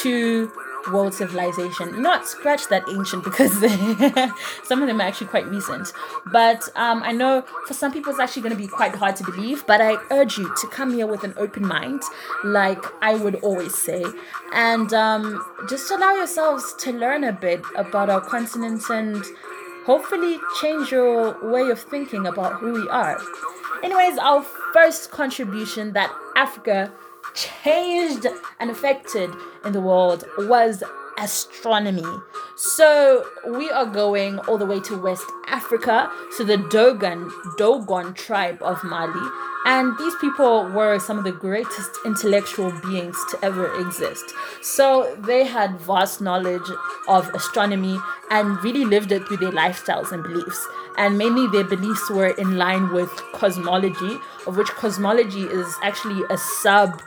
to 0.00 0.50
world 0.92 1.14
civilization. 1.14 2.02
Not 2.02 2.26
scratch 2.26 2.68
that 2.68 2.84
ancient 2.88 3.24
because 3.24 3.52
some 4.64 4.82
of 4.82 4.88
them 4.88 5.00
are 5.00 5.04
actually 5.04 5.28
quite 5.28 5.46
recent. 5.46 5.92
But 6.26 6.68
um, 6.76 7.02
I 7.02 7.12
know 7.12 7.42
for 7.66 7.74
some 7.74 7.92
people 7.92 8.10
it's 8.10 8.20
actually 8.20 8.42
going 8.42 8.56
to 8.56 8.60
be 8.60 8.68
quite 8.68 8.94
hard 8.94 9.16
to 9.16 9.24
believe. 9.24 9.66
But 9.66 9.80
I 9.80 9.96
urge 10.10 10.38
you 10.38 10.52
to 10.54 10.66
come 10.68 10.92
here 10.92 11.06
with 11.06 11.24
an 11.24 11.34
open 11.36 11.66
mind, 11.66 12.02
like 12.44 12.82
I 13.02 13.14
would 13.14 13.36
always 13.36 13.76
say, 13.76 14.04
and 14.52 14.92
um, 14.92 15.44
just 15.68 15.90
allow 15.90 16.14
yourselves 16.14 16.74
to 16.80 16.92
learn 16.92 17.24
a 17.24 17.32
bit 17.32 17.62
about 17.76 18.10
our 18.10 18.20
continent 18.20 18.82
and 18.90 19.24
hopefully 19.84 20.38
change 20.60 20.90
your 20.90 21.36
way 21.50 21.70
of 21.70 21.80
thinking 21.80 22.26
about 22.26 22.54
who 22.54 22.72
we 22.72 22.88
are. 22.88 23.20
Anyways, 23.82 24.18
our 24.18 24.42
first 24.72 25.10
contribution 25.10 25.92
that 25.92 26.10
Africa 26.36 26.90
changed 27.34 28.26
and 28.60 28.70
affected 28.70 29.30
in 29.64 29.72
the 29.72 29.80
world 29.80 30.24
was 30.38 30.82
astronomy. 31.18 32.04
So 32.56 33.24
we 33.48 33.70
are 33.70 33.86
going 33.86 34.38
all 34.40 34.58
the 34.58 34.66
way 34.66 34.80
to 34.80 35.00
West 35.00 35.26
Africa, 35.48 36.10
to 36.36 36.44
the 36.44 36.56
Dogon 36.56 37.30
Dogon 37.56 38.14
tribe 38.14 38.62
of 38.62 38.82
Mali. 38.84 39.30
And 39.66 39.96
these 39.96 40.14
people 40.20 40.68
were 40.70 40.98
some 40.98 41.16
of 41.16 41.24
the 41.24 41.32
greatest 41.32 41.90
intellectual 42.04 42.70
beings 42.82 43.16
to 43.30 43.38
ever 43.42 43.74
exist. 43.80 44.34
So 44.60 45.16
they 45.20 45.44
had 45.46 45.80
vast 45.80 46.20
knowledge 46.20 46.68
of 47.08 47.30
astronomy 47.34 47.98
and 48.30 48.62
really 48.62 48.84
lived 48.84 49.10
it 49.10 49.26
through 49.26 49.38
their 49.38 49.52
lifestyles 49.52 50.12
and 50.12 50.22
beliefs. 50.22 50.68
And 50.98 51.16
mainly 51.16 51.46
their 51.46 51.64
beliefs 51.64 52.10
were 52.10 52.28
in 52.36 52.58
line 52.58 52.92
with 52.92 53.08
cosmology, 53.32 54.18
of 54.46 54.58
which 54.58 54.68
cosmology 54.68 55.44
is 55.44 55.74
actually 55.82 56.22
a 56.28 56.36
sub 56.36 57.00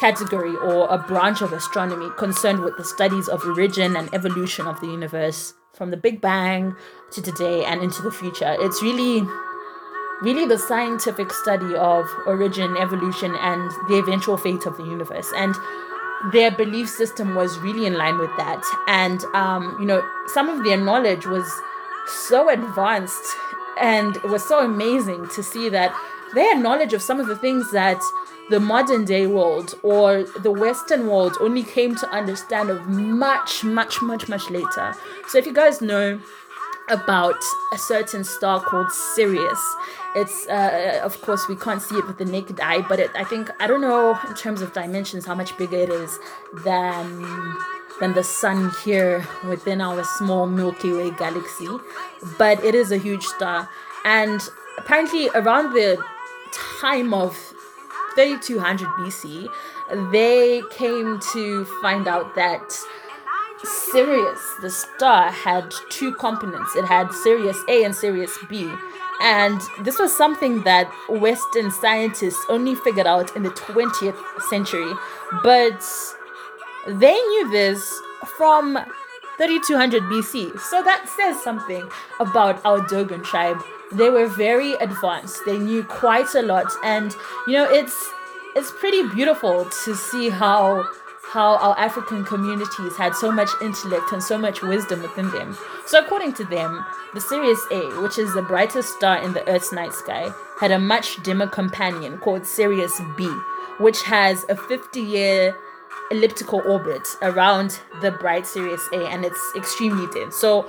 category 0.00 0.56
or 0.56 0.88
a 0.88 0.96
branch 0.96 1.42
of 1.42 1.52
astronomy 1.52 2.08
concerned 2.16 2.60
with 2.60 2.76
the 2.78 2.84
studies 2.84 3.28
of 3.28 3.44
origin 3.44 3.96
and 3.96 4.12
evolution 4.14 4.66
of 4.66 4.80
the 4.80 4.86
universe 4.86 5.52
from 5.74 5.90
the 5.90 5.96
Big 5.96 6.20
Bang 6.20 6.74
to 7.12 7.20
today 7.20 7.64
and 7.64 7.82
into 7.82 8.00
the 8.00 8.10
future. 8.10 8.56
It's 8.58 8.82
really 8.82 9.26
really 10.22 10.46
the 10.46 10.58
scientific 10.58 11.32
study 11.32 11.74
of 11.76 12.06
origin, 12.26 12.76
evolution, 12.76 13.34
and 13.40 13.70
the 13.88 13.98
eventual 13.98 14.36
fate 14.36 14.66
of 14.66 14.76
the 14.76 14.84
universe. 14.84 15.30
And 15.34 15.54
their 16.32 16.50
belief 16.50 16.88
system 16.88 17.34
was 17.34 17.58
really 17.58 17.86
in 17.86 17.94
line 17.94 18.18
with 18.18 18.30
that. 18.36 18.62
And, 18.86 19.24
um, 19.34 19.76
you 19.80 19.86
know, 19.86 20.06
some 20.26 20.48
of 20.48 20.64
their 20.64 20.76
knowledge 20.76 21.26
was 21.26 21.50
so 22.06 22.50
advanced 22.50 23.24
and 23.80 24.16
it 24.16 24.28
was 24.28 24.46
so 24.46 24.62
amazing 24.62 25.28
to 25.28 25.42
see 25.42 25.70
that 25.70 25.94
their 26.34 26.56
knowledge 26.56 26.92
of 26.92 27.00
some 27.00 27.18
of 27.18 27.26
the 27.26 27.36
things 27.36 27.70
that 27.72 28.00
the 28.50 28.60
modern 28.60 29.04
day 29.04 29.26
world 29.26 29.74
or 29.82 30.24
the 30.42 30.50
Western 30.50 31.06
world 31.06 31.36
only 31.40 31.62
came 31.62 31.94
to 31.96 32.08
understand 32.10 32.68
of 32.68 32.86
much, 32.88 33.64
much, 33.64 34.02
much, 34.02 34.28
much 34.28 34.50
later. 34.50 34.94
So 35.28 35.38
if 35.38 35.46
you 35.46 35.52
guys 35.52 35.80
know 35.80 36.20
about 36.90 37.40
a 37.72 37.78
certain 37.78 38.24
star 38.24 38.60
called 38.60 38.90
Sirius. 38.90 39.76
It's, 40.16 40.48
uh, 40.48 41.00
of 41.04 41.20
course, 41.22 41.46
we 41.48 41.56
can't 41.56 41.80
see 41.80 41.96
it 41.96 42.06
with 42.06 42.18
the 42.18 42.24
naked 42.24 42.60
eye, 42.60 42.82
but 42.82 42.98
it, 42.98 43.10
I 43.14 43.24
think, 43.24 43.48
I 43.60 43.66
don't 43.66 43.80
know 43.80 44.18
in 44.28 44.34
terms 44.34 44.60
of 44.60 44.72
dimensions 44.72 45.24
how 45.24 45.34
much 45.34 45.56
bigger 45.56 45.76
it 45.76 45.88
is 45.88 46.18
than, 46.64 47.56
than 48.00 48.14
the 48.14 48.24
sun 48.24 48.72
here 48.84 49.26
within 49.44 49.80
our 49.80 50.02
small 50.02 50.46
Milky 50.46 50.92
Way 50.92 51.12
galaxy. 51.12 51.68
But 52.36 52.62
it 52.64 52.74
is 52.74 52.90
a 52.90 52.98
huge 52.98 53.22
star. 53.22 53.68
And 54.04 54.40
apparently, 54.76 55.28
around 55.34 55.72
the 55.74 56.02
time 56.80 57.14
of 57.14 57.49
3200 58.14 58.88
BC, 58.88 59.48
they 60.12 60.62
came 60.70 61.20
to 61.32 61.64
find 61.82 62.08
out 62.08 62.34
that 62.34 62.72
Sirius, 63.64 64.40
the 64.62 64.70
star, 64.70 65.30
had 65.30 65.72
two 65.90 66.12
components. 66.14 66.74
It 66.76 66.84
had 66.84 67.12
Sirius 67.12 67.58
A 67.68 67.84
and 67.84 67.94
Sirius 67.94 68.36
B. 68.48 68.72
And 69.22 69.60
this 69.82 69.98
was 69.98 70.16
something 70.16 70.62
that 70.64 70.90
Western 71.10 71.70
scientists 71.70 72.42
only 72.48 72.74
figured 72.74 73.06
out 73.06 73.36
in 73.36 73.42
the 73.42 73.50
20th 73.50 74.16
century. 74.48 74.92
But 75.42 75.84
they 76.86 77.12
knew 77.12 77.50
this 77.50 78.00
from 78.38 78.78
3200 79.36 80.02
BC. 80.04 80.58
So 80.60 80.82
that 80.82 81.08
says 81.08 81.42
something 81.42 81.88
about 82.18 82.64
our 82.64 82.86
Dogon 82.88 83.22
tribe. 83.22 83.62
They 83.92 84.10
were 84.10 84.26
very 84.26 84.74
advanced. 84.74 85.42
They 85.46 85.58
knew 85.58 85.82
quite 85.84 86.34
a 86.34 86.42
lot 86.42 86.70
and 86.84 87.14
you 87.46 87.54
know 87.54 87.68
it's 87.70 87.96
it's 88.54 88.70
pretty 88.70 89.06
beautiful 89.08 89.64
to 89.84 89.94
see 89.94 90.28
how 90.28 90.88
how 91.30 91.56
our 91.58 91.78
African 91.78 92.24
communities 92.24 92.96
had 92.96 93.14
so 93.14 93.30
much 93.30 93.48
intellect 93.62 94.12
and 94.12 94.20
so 94.20 94.36
much 94.36 94.62
wisdom 94.62 95.00
within 95.02 95.30
them. 95.30 95.56
So, 95.86 96.00
according 96.00 96.32
to 96.34 96.44
them, 96.44 96.84
the 97.14 97.20
Sirius 97.20 97.64
A, 97.70 98.00
which 98.02 98.18
is 98.18 98.34
the 98.34 98.42
brightest 98.42 98.96
star 98.96 99.22
in 99.22 99.32
the 99.32 99.48
Earth's 99.48 99.72
night 99.72 99.92
sky, 99.92 100.32
had 100.58 100.72
a 100.72 100.78
much 100.78 101.22
dimmer 101.22 101.46
companion 101.46 102.18
called 102.18 102.44
Sirius 102.44 103.00
B, 103.16 103.26
which 103.78 104.02
has 104.02 104.44
a 104.48 104.56
50 104.56 105.00
year 105.00 105.56
elliptical 106.10 106.62
orbit 106.66 107.06
around 107.22 107.78
the 108.00 108.10
bright 108.10 108.44
Sirius 108.44 108.88
A 108.92 109.06
and 109.06 109.24
it's 109.24 109.52
extremely 109.54 110.08
dim. 110.12 110.32
So, 110.32 110.68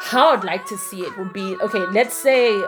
how 0.00 0.30
I'd 0.30 0.44
like 0.44 0.66
to 0.66 0.78
see 0.78 1.02
it 1.02 1.16
would 1.18 1.32
be 1.32 1.56
okay, 1.56 1.86
let's 1.86 2.16
say 2.16 2.62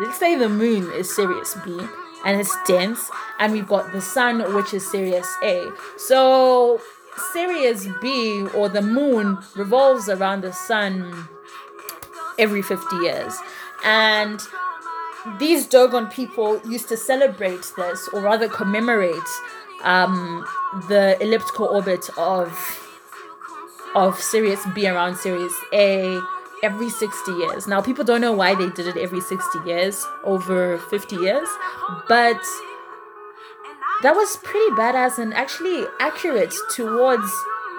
let's 0.00 0.18
say 0.18 0.36
the 0.36 0.48
moon 0.48 0.90
is 0.92 1.14
Sirius 1.14 1.56
B 1.64 1.78
and 2.24 2.40
it's 2.40 2.56
dense 2.66 3.10
and 3.38 3.52
we've 3.52 3.68
got 3.68 3.92
the 3.92 4.00
sun 4.00 4.54
which 4.54 4.74
is 4.74 4.88
Sirius 4.90 5.28
A. 5.42 5.70
So 5.96 6.80
Sirius 7.32 7.86
B 8.00 8.46
or 8.54 8.68
the 8.68 8.82
moon 8.82 9.38
revolves 9.54 10.08
around 10.08 10.42
the 10.42 10.52
sun 10.52 11.28
every 12.38 12.62
50 12.62 12.96
years. 12.96 13.36
And 13.84 14.40
these 15.38 15.66
Dogon 15.66 16.10
people 16.10 16.60
used 16.66 16.88
to 16.88 16.96
celebrate 16.96 17.72
this 17.76 18.08
or 18.12 18.20
rather 18.20 18.48
commemorate 18.48 19.18
um, 19.84 20.46
the 20.88 21.16
elliptical 21.20 21.66
orbit 21.66 22.08
of 22.16 22.78
of 23.94 24.18
Sirius 24.18 24.64
B 24.74 24.88
around 24.88 25.16
Sirius 25.16 25.52
A 25.74 26.18
every 26.62 26.88
60 26.90 27.32
years. 27.32 27.66
Now, 27.66 27.80
people 27.80 28.04
don't 28.04 28.20
know 28.20 28.32
why 28.32 28.54
they 28.54 28.70
did 28.70 28.86
it 28.86 28.96
every 28.96 29.20
60 29.20 29.58
years, 29.66 30.06
over 30.24 30.78
50 30.78 31.16
years, 31.16 31.48
but 32.08 32.40
that 34.02 34.14
was 34.14 34.36
pretty 34.38 34.70
badass 34.72 35.18
and 35.18 35.32
actually 35.34 35.84
accurate 36.00 36.54
towards 36.70 37.30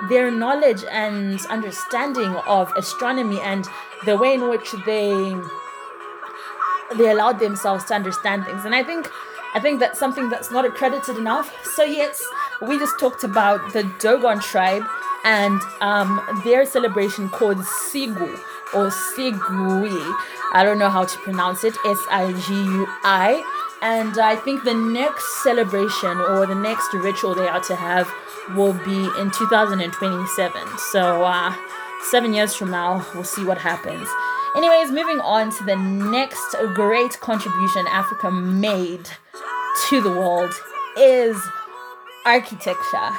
their 0.09 0.31
knowledge 0.31 0.83
and 0.91 1.39
understanding 1.47 2.35
of 2.47 2.71
astronomy 2.75 3.39
and 3.41 3.67
the 4.05 4.17
way 4.17 4.33
in 4.33 4.49
which 4.49 4.71
they 4.85 5.35
they 6.97 7.09
allowed 7.09 7.39
themselves 7.39 7.85
to 7.85 7.93
understand 7.93 8.45
things. 8.45 8.65
And 8.65 8.75
i 8.75 8.83
think 8.83 9.09
i 9.55 9.59
think 9.59 9.79
that's 9.79 9.99
something 9.99 10.29
that's 10.29 10.51
not 10.51 10.65
accredited 10.65 11.17
enough. 11.17 11.53
So 11.75 11.83
yes 11.83 12.25
we 12.61 12.77
just 12.79 12.99
talked 12.99 13.23
about 13.23 13.73
the 13.73 13.83
dogon 13.99 14.39
tribe 14.39 14.83
and 15.25 15.61
um, 15.81 16.21
their 16.43 16.65
celebration 16.65 17.29
called 17.29 17.57
sigu 17.57 18.37
or 18.75 18.89
Sigui. 18.89 20.15
I 20.53 20.63
don't 20.63 20.79
know 20.79 20.89
how 20.89 21.05
to 21.05 21.17
pronounce 21.19 21.63
it. 21.63 21.75
S 21.85 21.99
I 22.09 22.31
G 22.33 22.53
U 22.53 22.87
I. 23.03 23.43
And 23.81 24.17
I 24.17 24.35
think 24.35 24.63
the 24.63 24.73
next 24.73 25.43
celebration 25.43 26.17
or 26.17 26.45
the 26.45 26.55
next 26.55 26.93
ritual 26.93 27.35
they 27.35 27.47
are 27.47 27.59
to 27.61 27.75
have 27.75 28.09
will 28.55 28.73
be 28.73 29.09
in 29.19 29.31
2027. 29.31 30.77
So, 30.91 31.23
uh, 31.23 31.53
seven 32.09 32.33
years 32.33 32.55
from 32.55 32.71
now, 32.71 33.05
we'll 33.13 33.23
see 33.23 33.43
what 33.43 33.57
happens. 33.57 34.07
Anyways, 34.55 34.91
moving 34.91 35.19
on 35.19 35.51
to 35.57 35.63
the 35.63 35.75
next 35.75 36.55
great 36.75 37.19
contribution 37.19 37.85
Africa 37.87 38.29
made 38.29 39.09
to 39.89 40.01
the 40.01 40.11
world 40.11 40.53
is 40.97 41.35
architecture. 42.25 43.09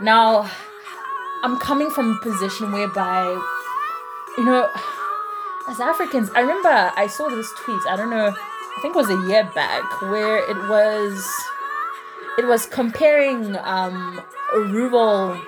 Now, 0.00 0.50
I'm 1.42 1.58
coming 1.58 1.90
from 1.90 2.16
a 2.16 2.18
position 2.22 2.72
whereby, 2.72 3.38
you 4.38 4.44
know, 4.44 4.68
as 5.68 5.80
Africans, 5.80 6.30
I 6.34 6.40
remember 6.40 6.68
I 6.68 7.06
saw 7.06 7.28
this 7.28 7.50
tweet, 7.64 7.80
I 7.88 7.96
don't 7.96 8.10
know, 8.10 8.28
I 8.28 8.80
think 8.82 8.94
it 8.94 8.98
was 8.98 9.10
a 9.10 9.28
year 9.28 9.44
back, 9.54 10.00
where 10.02 10.38
it 10.38 10.68
was 10.68 11.24
it 12.38 12.46
was 12.46 12.66
comparing 12.66 13.56
um, 13.58 14.20
rural 14.54 15.38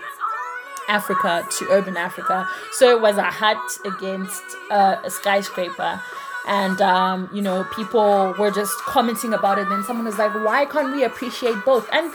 Africa 0.89 1.47
to 1.59 1.69
urban 1.71 1.97
Africa. 1.97 2.47
So 2.73 2.95
it 2.95 3.01
was 3.01 3.17
a 3.17 3.23
hut 3.23 3.79
against 3.85 4.43
uh, 4.71 4.97
a 5.05 5.11
skyscraper. 5.11 6.01
And, 6.47 6.81
um, 6.81 7.31
you 7.33 7.41
know, 7.41 7.65
people 7.75 8.35
were 8.39 8.51
just 8.51 8.77
commenting 8.81 9.33
about 9.33 9.59
it. 9.59 9.69
Then 9.69 9.85
someone 9.85 10.07
was 10.07 10.19
like, 10.19 10.35
why 10.35 10.67
can't 10.67 10.93
we 10.93 11.05
appreciate 11.05 11.65
both? 11.65 11.89
And 11.93 12.13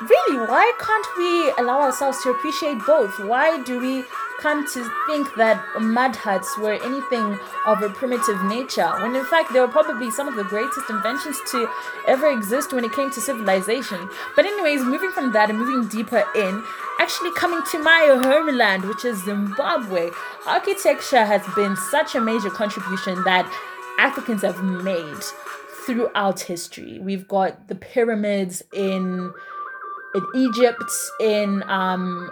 really, 0.00 0.46
why 0.46 0.72
can't 0.78 1.06
we 1.16 1.62
allow 1.62 1.80
ourselves 1.80 2.22
to 2.22 2.30
appreciate 2.30 2.78
both? 2.86 3.18
Why 3.20 3.62
do 3.62 3.80
we 3.80 4.04
come 4.40 4.66
to 4.68 4.90
think 5.06 5.34
that 5.36 5.64
mud 5.80 6.14
huts 6.14 6.58
were 6.58 6.74
anything 6.74 7.38
of 7.64 7.82
a 7.82 7.88
primitive 7.88 8.42
nature, 8.44 8.86
when 9.00 9.16
in 9.16 9.24
fact 9.24 9.52
they 9.52 9.60
were 9.60 9.68
probably 9.68 10.10
some 10.10 10.28
of 10.28 10.36
the 10.36 10.44
greatest 10.44 10.90
inventions 10.90 11.38
to 11.50 11.66
ever 12.06 12.30
exist 12.30 12.72
when 12.72 12.84
it 12.84 12.92
came 12.92 13.10
to 13.10 13.20
civilization. 13.20 14.08
But, 14.34 14.44
anyways, 14.44 14.82
moving 14.82 15.10
from 15.10 15.32
that 15.32 15.48
and 15.48 15.58
moving 15.58 15.88
deeper 15.88 16.24
in, 16.34 16.62
actually 17.00 17.32
coming 17.32 17.62
to 17.70 17.78
my 17.78 18.20
homeland, 18.22 18.84
which 18.84 19.04
is 19.04 19.24
Zimbabwe, 19.24 20.10
architecture 20.46 21.24
has 21.24 21.42
been 21.54 21.76
such 21.76 22.14
a 22.14 22.20
major 22.20 22.50
contribution 22.50 23.22
that 23.24 23.50
Africans 23.98 24.42
have 24.42 24.62
made 24.62 25.24
throughout 25.86 26.40
history. 26.40 26.98
We've 26.98 27.26
got 27.26 27.68
the 27.68 27.74
pyramids 27.74 28.62
in 28.72 29.32
in 30.16 30.26
Egypt, 30.34 30.90
in 31.20 31.62
um, 31.68 32.30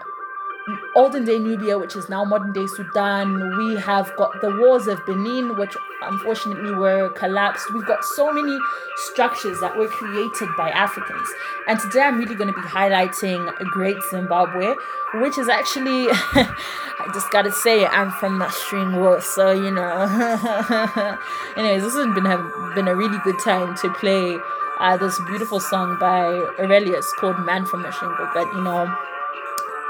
olden 0.97 1.25
day 1.25 1.39
Nubia, 1.39 1.79
which 1.79 1.97
is 1.97 2.09
now 2.09 2.25
modern 2.25 2.53
day 2.53 2.67
Sudan. 2.67 3.57
We 3.59 3.77
have 3.77 4.15
got 4.17 4.41
the 4.41 4.57
walls 4.57 4.87
of 4.87 5.05
Benin, 5.07 5.57
which 5.57 5.77
unfortunately 6.03 6.75
were 6.75 7.11
collapsed. 7.11 7.73
We've 7.73 7.87
got 7.87 8.05
so 8.05 8.33
many 8.33 8.59
structures 8.97 9.61
that 9.61 9.77
were 9.77 9.89
created 9.89 10.49
by 10.57 10.71
Africans. 10.71 11.29
And 11.69 11.79
today 11.79 12.01
I'm 12.03 12.19
really 12.19 12.35
going 12.35 12.53
to 12.53 12.61
be 12.61 12.67
highlighting 12.67 13.55
Great 13.73 13.97
Zimbabwe, 14.11 14.75
which 15.15 15.39
is 15.39 15.49
actually, 15.49 16.09
I 16.11 17.11
just 17.13 17.31
got 17.31 17.43
to 17.43 17.53
say, 17.53 17.85
I'm 17.87 18.11
from 18.13 18.39
Mushroom 18.39 18.97
Wolf, 18.97 19.25
so 19.25 19.53
you 19.53 19.71
know. 19.71 21.19
Anyways, 21.57 21.83
this 21.83 21.95
has 21.95 22.15
been 22.15 22.27
a, 22.27 22.73
been 22.75 22.89
a 22.89 22.97
really 22.97 23.19
good 23.25 23.39
time 23.41 23.77
to 23.77 23.93
play 23.95 24.39
uh, 24.81 24.97
this 24.97 25.21
beautiful 25.27 25.61
song 25.61 25.99
by 25.99 26.25
Aurelius 26.59 27.13
called 27.15 27.39
Man 27.45 27.67
from 27.67 27.83
Masvingo. 27.85 28.33
But 28.35 28.47
you 28.55 28.63
know, 28.63 28.87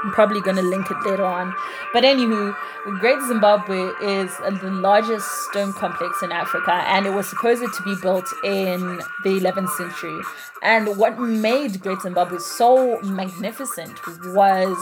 I'm 0.05 0.11
probably 0.11 0.39
going 0.39 0.57
to 0.57 0.61
link 0.61 0.91
it 0.91 0.97
later 1.03 1.25
on. 1.25 1.55
But 1.91 2.03
anywho, 2.03 2.55
Great 2.99 3.19
Zimbabwe 3.27 3.79
is 4.03 4.37
the 4.37 4.69
largest 4.71 5.27
stone 5.49 5.73
complex 5.73 6.21
in 6.21 6.31
Africa 6.31 6.73
and 6.87 7.07
it 7.07 7.09
was 7.09 7.27
supposed 7.27 7.61
to 7.61 7.83
be 7.83 7.95
built 8.01 8.31
in 8.43 8.97
the 9.23 9.39
11th 9.39 9.69
century. 9.69 10.19
And 10.61 10.95
what 10.97 11.19
made 11.19 11.81
Great 11.81 12.01
Zimbabwe 12.01 12.37
so 12.37 13.01
magnificent 13.01 13.99
was 14.27 14.77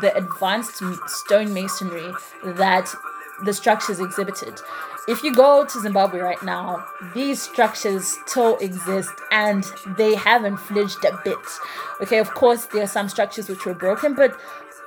the 0.00 0.12
advanced 0.16 0.80
stone 1.06 1.52
masonry 1.52 2.12
that 2.44 2.94
the 3.44 3.52
structures 3.52 3.98
exhibited. 3.98 4.60
If 5.08 5.24
you 5.24 5.34
go 5.34 5.64
to 5.64 5.80
Zimbabwe 5.80 6.20
right 6.20 6.42
now, 6.42 6.84
these 7.14 7.40
structures 7.40 8.18
still 8.26 8.58
exist 8.58 9.10
and 9.32 9.64
they 9.96 10.14
haven't 10.14 10.58
flinched 10.58 11.02
a 11.02 11.18
bit. 11.24 11.38
Okay, 12.02 12.18
of 12.18 12.34
course, 12.34 12.66
there 12.66 12.82
are 12.82 12.86
some 12.86 13.08
structures 13.08 13.48
which 13.48 13.64
were 13.64 13.72
broken, 13.72 14.14
but 14.14 14.38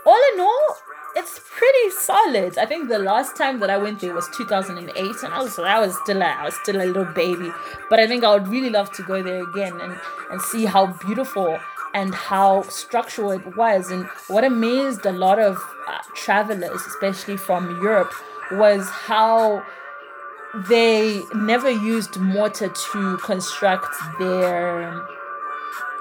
all 0.06 0.22
in 0.34 0.40
all, 0.40 0.78
it's 1.16 1.40
pretty 1.40 1.90
solid. 1.90 2.60
I 2.60 2.68
think 2.68 2.88
the 2.88 3.00
last 3.00 3.36
time 3.36 3.60
that 3.62 3.72
I 3.72 3.78
went 3.78 4.00
there 4.00 4.14
was 4.14 4.30
2008, 4.38 4.96
and 5.24 5.34
I 5.34 5.42
was 5.42 5.58
I 5.58 5.80
was 5.80 5.98
still 6.04 6.22
a, 6.22 6.26
I 6.26 6.46
was 6.46 6.56
still 6.62 6.78
a 6.78 6.86
little 6.86 7.06
baby. 7.06 7.52
But 7.90 8.00
I 8.00 8.06
think 8.06 8.24
I 8.24 8.32
would 8.32 8.48
really 8.48 8.70
love 8.70 8.92
to 8.94 9.04
go 9.04 9.24
there 9.24 9.44
again 9.44 9.82
and 9.82 9.98
and 10.30 10.40
see 10.40 10.66
how 10.66 10.86
beautiful 11.06 11.60
and 11.96 12.14
how 12.14 12.62
structural 12.64 13.32
it 13.32 13.58
was. 13.58 13.90
And 13.90 14.06
what 14.28 14.44
amazed 14.44 15.06
a 15.06 15.12
lot 15.12 15.40
of 15.40 15.58
uh, 15.88 15.98
travelers, 16.14 16.82
especially 16.86 17.38
from 17.38 17.82
Europe, 17.82 18.14
was 18.52 18.88
how 18.90 19.66
they 20.54 21.24
never 21.34 21.70
used 21.70 22.20
mortar 22.20 22.70
to 22.70 23.18
construct 23.18 23.96
their 24.20 25.06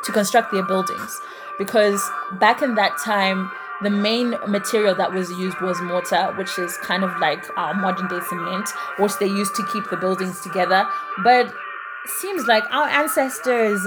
to 0.05 0.13
construct 0.13 0.51
their 0.51 0.65
buildings 0.65 1.21
because 1.59 2.03
back 2.39 2.63
in 2.63 2.75
that 2.75 2.97
time 3.05 3.51
the 3.83 3.91
main 3.91 4.35
material 4.47 4.95
that 4.95 5.13
was 5.13 5.31
used 5.33 5.59
was 5.61 5.81
mortar, 5.81 6.35
which 6.37 6.59
is 6.59 6.77
kind 6.79 7.03
of 7.03 7.17
like 7.19 7.47
our 7.57 7.75
modern 7.75 8.09
day 8.09 8.21
cement, 8.29 8.69
which 8.99 9.17
they 9.19 9.27
used 9.27 9.55
to 9.55 9.67
keep 9.73 9.89
the 9.89 9.97
buildings 9.97 10.41
together. 10.41 10.87
But 11.25 11.53
seems 12.07 12.47
like 12.47 12.65
our 12.71 12.89
ancestors 12.89 13.87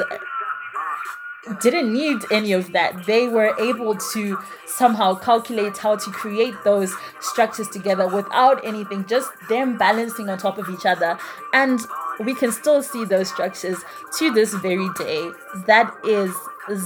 didn't 1.61 1.91
need 1.91 2.19
any 2.31 2.53
of 2.53 2.71
that. 2.71 3.05
They 3.05 3.27
were 3.27 3.55
able 3.59 3.95
to 4.13 4.37
somehow 4.65 5.15
calculate 5.15 5.77
how 5.77 5.95
to 5.97 6.11
create 6.11 6.53
those 6.63 6.93
structures 7.19 7.67
together 7.69 8.07
without 8.07 8.65
anything, 8.65 9.05
just 9.05 9.29
them 9.49 9.77
balancing 9.77 10.29
on 10.29 10.37
top 10.37 10.57
of 10.57 10.69
each 10.69 10.85
other. 10.85 11.17
And 11.53 11.79
we 12.19 12.33
can 12.33 12.51
still 12.51 12.81
see 12.81 13.05
those 13.05 13.29
structures 13.29 13.77
to 14.19 14.31
this 14.31 14.53
very 14.55 14.87
day. 14.97 15.31
That 15.67 15.93
is 16.05 16.33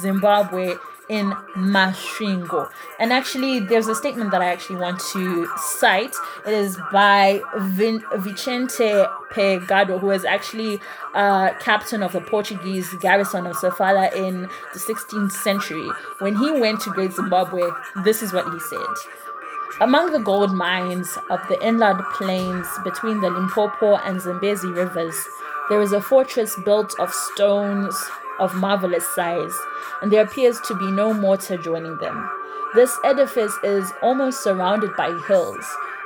Zimbabwe 0.02 0.76
in 1.10 1.32
Masvingo. 1.56 2.70
And 3.00 3.14
actually, 3.14 3.60
there's 3.60 3.88
a 3.88 3.96
statement 3.96 4.32
that 4.32 4.42
I 4.42 4.48
actually 4.48 4.80
want 4.80 5.00
to 5.14 5.48
cite. 5.58 6.16
It 6.46 6.54
is 6.54 6.78
by 6.92 7.42
Vin- 7.58 8.04
Vicente 8.18 9.06
Pegado, 9.32 10.00
who 10.00 10.08
was 10.08 10.26
actually 10.26 10.80
uh, 11.14 11.54
captain 11.60 12.04
of 12.04 12.12
the 12.14 12.22
Portuguese 12.22 12.94
garrison 12.96 13.48
of 13.48 13.56
Sofala 13.56 14.14
in 14.14 14.42
the 14.74 14.80
16th 14.80 15.32
century. 15.32 15.88
When 16.20 16.36
he 16.36 16.52
went 16.52 16.82
to 16.82 16.90
Great 16.90 17.14
Zimbabwe, 17.14 17.62
this 18.04 18.22
is 18.22 18.34
what 18.34 18.52
he 18.54 18.60
said. 18.60 18.80
Among 19.80 20.12
the 20.12 20.20
gold 20.20 20.54
mines 20.54 21.18
of 21.30 21.40
the 21.50 21.64
inland 21.66 22.02
plains 22.14 22.68
between 22.84 23.22
the 23.22 23.30
Limpopo 23.30 23.98
and 23.98 24.20
Zambezi 24.20 24.68
rivers, 24.70 25.16
there 25.70 25.82
is 25.82 25.92
a 25.92 26.02
fortress 26.02 26.56
built 26.66 26.98
of 27.00 27.14
stones 27.14 27.96
of 28.40 28.56
marvelous 28.56 29.08
size, 29.16 29.54
and 30.02 30.12
there 30.12 30.24
appears 30.24 30.60
to 30.62 30.76
be 30.76 30.92
no 30.92 31.14
mortar 31.14 31.58
joining 31.58 31.98
them. 31.98 32.30
This 32.76 32.98
edifice 33.04 33.58
is 33.64 33.92
almost 34.02 34.44
surrounded 34.44 34.96
by 34.96 35.18
hills, 35.28 35.66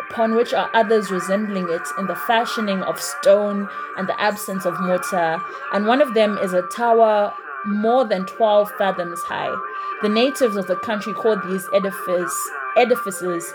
upon 0.09 0.35
which 0.35 0.53
are 0.53 0.69
others 0.73 1.11
resembling 1.11 1.69
it 1.69 1.81
in 1.97 2.07
the 2.07 2.15
fashioning 2.15 2.83
of 2.83 2.99
stone 2.99 3.67
and 3.97 4.07
the 4.07 4.19
absence 4.21 4.65
of 4.65 4.79
mortar, 4.79 5.41
and 5.73 5.87
one 5.87 6.01
of 6.01 6.13
them 6.13 6.37
is 6.37 6.53
a 6.53 6.63
tower 6.63 7.33
more 7.65 8.05
than 8.05 8.25
12 8.25 8.71
fathoms 8.77 9.21
high. 9.21 9.55
The 10.01 10.09
natives 10.09 10.55
of 10.55 10.67
the 10.67 10.75
country 10.77 11.13
call 11.13 11.39
these 11.47 11.67
edifice, 11.73 12.49
edifices 12.75 13.53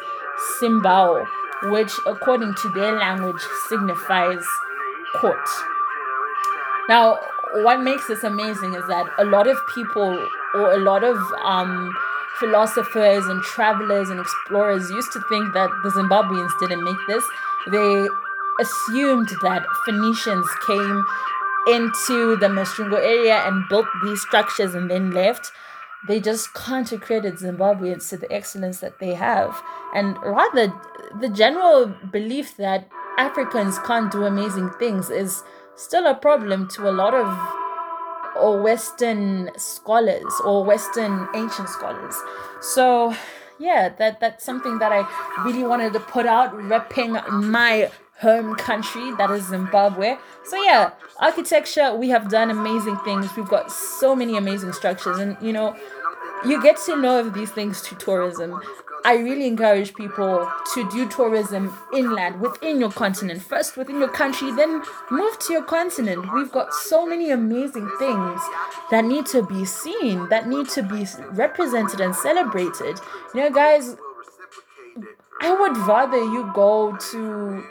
Simbao, 0.60 1.26
which, 1.64 1.92
according 2.06 2.54
to 2.54 2.68
their 2.70 2.98
language, 2.98 3.40
signifies 3.68 4.44
court. 5.20 5.48
Now, 6.88 7.18
what 7.62 7.80
makes 7.80 8.06
this 8.08 8.24
amazing 8.24 8.74
is 8.74 8.86
that 8.88 9.06
a 9.18 9.24
lot 9.24 9.46
of 9.46 9.56
people 9.74 10.28
or 10.54 10.72
a 10.72 10.78
lot 10.78 11.04
of 11.04 11.16
um, 11.44 11.94
philosophers 12.38 13.26
and 13.26 13.42
travelers 13.42 14.10
and 14.10 14.20
explorers 14.20 14.90
used 14.90 15.12
to 15.12 15.20
think 15.28 15.52
that 15.54 15.70
the 15.82 15.90
Zimbabweans 15.90 16.50
didn't 16.60 16.84
make 16.84 16.96
this. 17.08 17.24
They 17.70 18.08
assumed 18.60 19.28
that 19.42 19.64
Phoenicians 19.84 20.46
came 20.66 21.04
into 21.68 22.36
the 22.36 22.46
Masvingo 22.46 22.98
area 22.98 23.42
and 23.46 23.68
built 23.68 23.86
these 24.04 24.20
structures 24.20 24.74
and 24.74 24.90
then 24.90 25.10
left. 25.10 25.50
They 26.06 26.20
just 26.20 26.52
consecrated 26.54 27.34
Zimbabweans 27.34 28.08
to 28.10 28.16
the 28.16 28.30
excellence 28.32 28.80
that 28.80 28.98
they 28.98 29.14
have. 29.14 29.60
And 29.94 30.16
rather, 30.22 30.72
the 31.20 31.28
general 31.28 31.94
belief 32.12 32.56
that 32.56 32.88
Africans 33.18 33.78
can't 33.80 34.12
do 34.12 34.24
amazing 34.24 34.70
things 34.78 35.10
is 35.10 35.42
still 35.76 36.06
a 36.06 36.14
problem 36.14 36.68
to 36.68 36.88
a 36.88 36.92
lot 36.92 37.14
of 37.14 37.26
or 38.36 38.60
Western 38.60 39.50
scholars 39.56 40.32
or 40.44 40.64
Western 40.64 41.28
ancient 41.34 41.68
scholars. 41.68 42.14
So 42.60 43.14
yeah, 43.58 43.88
that 43.98 44.20
that's 44.20 44.44
something 44.44 44.78
that 44.78 44.92
I 44.92 45.06
really 45.44 45.64
wanted 45.64 45.92
to 45.94 46.00
put 46.00 46.26
out, 46.26 46.52
repping 46.54 47.30
my 47.30 47.90
home 48.20 48.54
country 48.56 49.12
that 49.16 49.30
is 49.30 49.46
Zimbabwe. 49.48 50.16
So 50.44 50.62
yeah, 50.62 50.90
architecture, 51.18 51.94
we 51.94 52.08
have 52.10 52.30
done 52.30 52.50
amazing 52.50 52.96
things. 52.98 53.34
We've 53.36 53.48
got 53.48 53.70
so 53.70 54.14
many 54.14 54.36
amazing 54.36 54.72
structures 54.72 55.18
and 55.18 55.36
you 55.40 55.52
know, 55.52 55.76
you 56.44 56.62
get 56.62 56.76
to 56.86 56.96
know 56.96 57.20
of 57.20 57.34
these 57.34 57.50
things 57.50 57.82
to 57.82 57.94
tourism. 57.94 58.60
I 59.04 59.16
really 59.16 59.46
encourage 59.46 59.94
people 59.94 60.50
to 60.74 60.90
do 60.90 61.08
tourism 61.08 61.76
inland 61.92 62.40
within 62.40 62.80
your 62.80 62.90
continent. 62.90 63.42
First 63.42 63.76
within 63.76 63.98
your 63.98 64.08
country, 64.08 64.50
then 64.52 64.82
move 65.10 65.38
to 65.40 65.52
your 65.52 65.62
continent. 65.62 66.32
We've 66.34 66.50
got 66.50 66.72
so 66.72 67.06
many 67.06 67.30
amazing 67.30 67.88
things 67.98 68.40
that 68.90 69.04
need 69.04 69.26
to 69.26 69.42
be 69.42 69.64
seen, 69.64 70.28
that 70.28 70.48
need 70.48 70.68
to 70.70 70.82
be 70.82 71.06
represented 71.30 72.00
and 72.00 72.14
celebrated. 72.14 72.98
You 73.34 73.42
know, 73.42 73.50
guys, 73.50 73.96
I 75.40 75.52
would 75.52 75.76
rather 75.76 76.18
you 76.18 76.50
go 76.54 76.96
to 76.96 77.64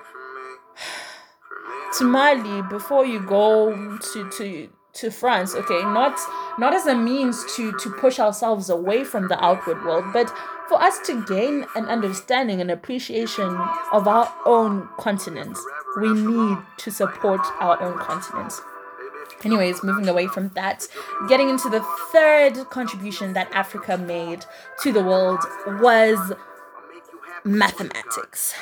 to 1.98 2.04
Mali 2.04 2.62
before 2.70 3.06
you 3.06 3.20
go 3.20 3.98
to 3.98 4.30
to 4.32 4.70
to 4.94 5.12
France, 5.12 5.56
okay? 5.56 5.82
Not 5.82 6.18
not 6.58 6.74
as 6.74 6.86
a 6.86 6.96
means 6.96 7.44
to 7.56 7.72
to 7.74 7.90
push 7.92 8.20
ourselves 8.20 8.70
away 8.70 9.04
from 9.04 9.28
the 9.28 9.44
outward 9.44 9.84
world, 9.84 10.06
but 10.14 10.34
for 10.68 10.82
us 10.82 11.00
to 11.08 11.24
gain 11.26 11.66
an 11.76 11.86
understanding 11.86 12.62
and 12.62 12.72
appreciation 12.72 13.58
of 13.92 14.08
our 14.08 14.34
own 14.46 14.88
continent. 14.98 15.58
We 16.00 16.14
need 16.14 16.58
to 16.78 16.92
support 16.92 17.42
our 17.60 17.82
own 17.82 17.98
continent. 18.00 18.54
Anyways, 19.44 19.84
moving 19.84 20.08
away 20.08 20.28
from 20.28 20.50
that, 20.50 20.88
getting 21.30 21.50
into 21.50 21.70
the 21.70 21.82
third 22.12 22.70
contribution 22.70 23.34
that 23.34 23.50
Africa 23.52 23.98
made 23.98 24.46
to 24.82 24.92
the 24.92 25.04
world 25.04 25.40
was 25.82 26.34
mathematics. 27.44 28.56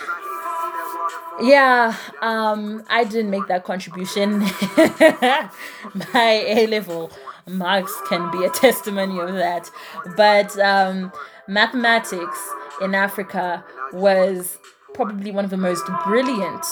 Yeah, 1.41 1.95
um, 2.21 2.83
I 2.89 3.05
didn't 3.05 3.31
make 3.31 3.47
that 3.47 3.63
contribution. 3.63 4.39
My 6.13 6.43
A 6.45 6.67
level 6.67 7.11
marks 7.47 7.93
can 8.07 8.31
be 8.31 8.45
a 8.45 8.49
testimony 8.49 9.19
of 9.19 9.33
that. 9.33 9.69
But 10.15 10.57
um, 10.59 11.11
mathematics 11.47 12.39
in 12.81 12.95
Africa 12.95 13.63
was 13.91 14.57
probably 14.93 15.31
one 15.31 15.43
of 15.43 15.51
the 15.51 15.57
most 15.57 15.83
brilliant 16.05 16.65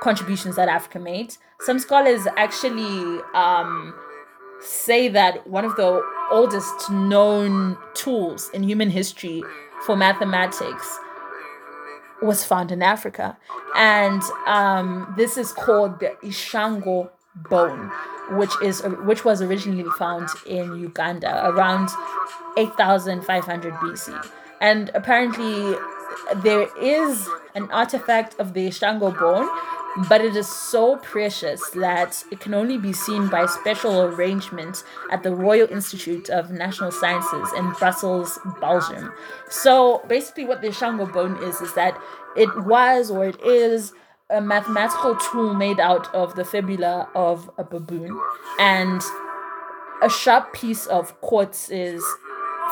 contributions 0.00 0.56
that 0.56 0.68
Africa 0.68 0.98
made. 0.98 1.36
Some 1.60 1.78
scholars 1.78 2.26
actually 2.36 3.20
um, 3.34 3.94
say 4.60 5.08
that 5.08 5.46
one 5.46 5.64
of 5.64 5.76
the 5.76 6.02
oldest 6.30 6.90
known 6.90 7.76
tools 7.94 8.50
in 8.54 8.62
human 8.62 8.90
history 8.90 9.42
for 9.86 9.96
mathematics 9.96 10.98
was 12.20 12.44
found 12.44 12.70
in 12.70 12.82
Africa. 12.82 13.36
And 13.74 14.22
um, 14.46 15.12
this 15.16 15.36
is 15.36 15.52
called 15.52 16.00
the 16.00 16.16
Ishango 16.22 17.10
bone, 17.34 17.90
which 18.30 18.52
is 18.62 18.82
which 19.04 19.24
was 19.24 19.42
originally 19.42 19.88
found 19.98 20.28
in 20.46 20.76
Uganda 20.78 21.48
around 21.48 21.88
8500 22.56 23.72
BC. 23.74 24.28
And 24.60 24.90
apparently 24.94 25.76
there 26.36 26.68
is 26.80 27.28
an 27.54 27.70
artifact 27.70 28.38
of 28.38 28.54
the 28.54 28.68
Ishango 28.68 29.18
bone 29.18 29.48
but 30.08 30.22
it 30.22 30.36
is 30.36 30.48
so 30.48 30.96
precious 30.96 31.60
that 31.70 32.24
it 32.30 32.40
can 32.40 32.54
only 32.54 32.78
be 32.78 32.92
seen 32.92 33.28
by 33.28 33.46
special 33.46 34.02
arrangement 34.02 34.84
at 35.10 35.22
the 35.22 35.34
Royal 35.34 35.68
Institute 35.68 36.30
of 36.30 36.50
National 36.50 36.90
Sciences 36.90 37.52
in 37.56 37.70
Brussels, 37.72 38.38
Belgium. 38.60 39.12
So 39.50 40.02
basically, 40.08 40.46
what 40.46 40.62
the 40.62 40.68
Ishango 40.68 41.12
bone 41.12 41.42
is 41.42 41.60
is 41.60 41.74
that 41.74 42.00
it 42.36 42.64
was 42.64 43.10
or 43.10 43.26
it 43.26 43.40
is 43.42 43.92
a 44.32 44.40
mathematical 44.40 45.14
tool 45.16 45.54
made 45.54 45.78
out 45.78 46.12
of 46.14 46.34
the 46.34 46.44
fibula 46.44 47.08
of 47.14 47.50
a 47.58 47.64
baboon, 47.64 48.18
and 48.58 49.02
a 50.02 50.08
sharp 50.08 50.52
piece 50.52 50.86
of 50.86 51.20
quartz 51.20 51.68
is 51.68 52.02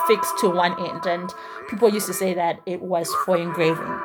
fixed 0.06 0.38
to 0.38 0.48
one 0.48 0.74
end, 0.88 1.06
and 1.06 1.32
people 1.68 1.88
used 1.88 2.06
to 2.06 2.14
say 2.14 2.34
that 2.34 2.60
it 2.66 2.80
was 2.80 3.14
for 3.24 3.36
engraving. 3.36 4.00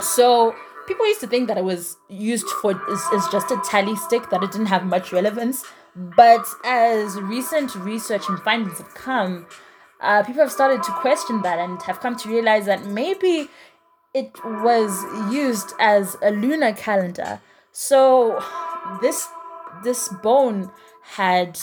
So 0.00 0.54
people 0.86 1.06
used 1.06 1.20
to 1.20 1.26
think 1.26 1.48
that 1.48 1.58
it 1.58 1.64
was 1.64 1.96
used 2.08 2.48
for 2.48 2.72
is, 2.90 3.28
just 3.30 3.50
a 3.50 3.60
tally 3.64 3.96
stick 3.96 4.30
that 4.30 4.42
it 4.42 4.52
didn't 4.52 4.66
have 4.66 4.84
much 4.84 5.12
relevance. 5.12 5.64
But 5.94 6.46
as 6.64 7.20
recent 7.20 7.74
research 7.74 8.22
and 8.28 8.38
findings 8.40 8.78
have 8.78 8.94
come 8.94 9.46
uh, 10.02 10.22
people 10.24 10.42
have 10.42 10.50
started 10.50 10.82
to 10.82 10.90
question 10.94 11.42
that 11.42 11.58
and 11.58 11.80
have 11.82 12.00
come 12.00 12.16
to 12.16 12.28
realize 12.28 12.66
that 12.66 12.84
maybe 12.86 13.48
it 14.14 14.32
was 14.44 15.04
used 15.32 15.72
as 15.78 16.16
a 16.22 16.30
lunar 16.30 16.72
calendar 16.72 17.40
so 17.72 18.42
this 19.00 19.28
this 19.82 20.08
bone 20.22 20.70
had 21.02 21.58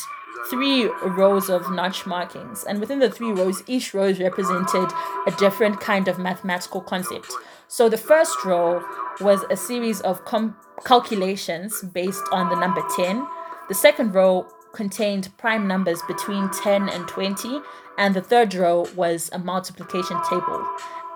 three 0.50 0.86
rows 1.04 1.50
of 1.50 1.70
notch 1.72 2.06
markings 2.06 2.64
and 2.64 2.80
within 2.80 3.00
the 3.00 3.10
three 3.10 3.32
rows 3.32 3.62
each 3.68 3.94
row 3.94 4.12
represented 4.14 4.90
a 5.28 5.32
different 5.38 5.80
kind 5.80 6.08
of 6.08 6.18
mathematical 6.18 6.82
concept 6.82 7.32
so 7.72 7.88
the 7.88 7.98
first 7.98 8.44
row 8.46 8.84
was 9.22 9.46
a 9.52 9.56
series 9.56 10.02
of 10.02 10.26
com- 10.26 10.56
calculations 10.86 11.84
based 11.94 12.24
on 12.32 12.50
the 12.50 12.56
number 12.56 12.82
10. 12.96 13.28
The 13.68 13.76
second 13.76 14.16
row 14.16 14.48
contained 14.74 15.30
prime 15.38 15.68
numbers 15.68 16.02
between 16.08 16.50
10 16.50 16.90
and 16.90 17.08
20. 17.08 17.62
And 18.00 18.16
the 18.16 18.22
third 18.22 18.56
row 18.56 18.88
was 18.96 19.30
a 19.34 19.38
multiplication 19.38 20.20
table. 20.28 20.66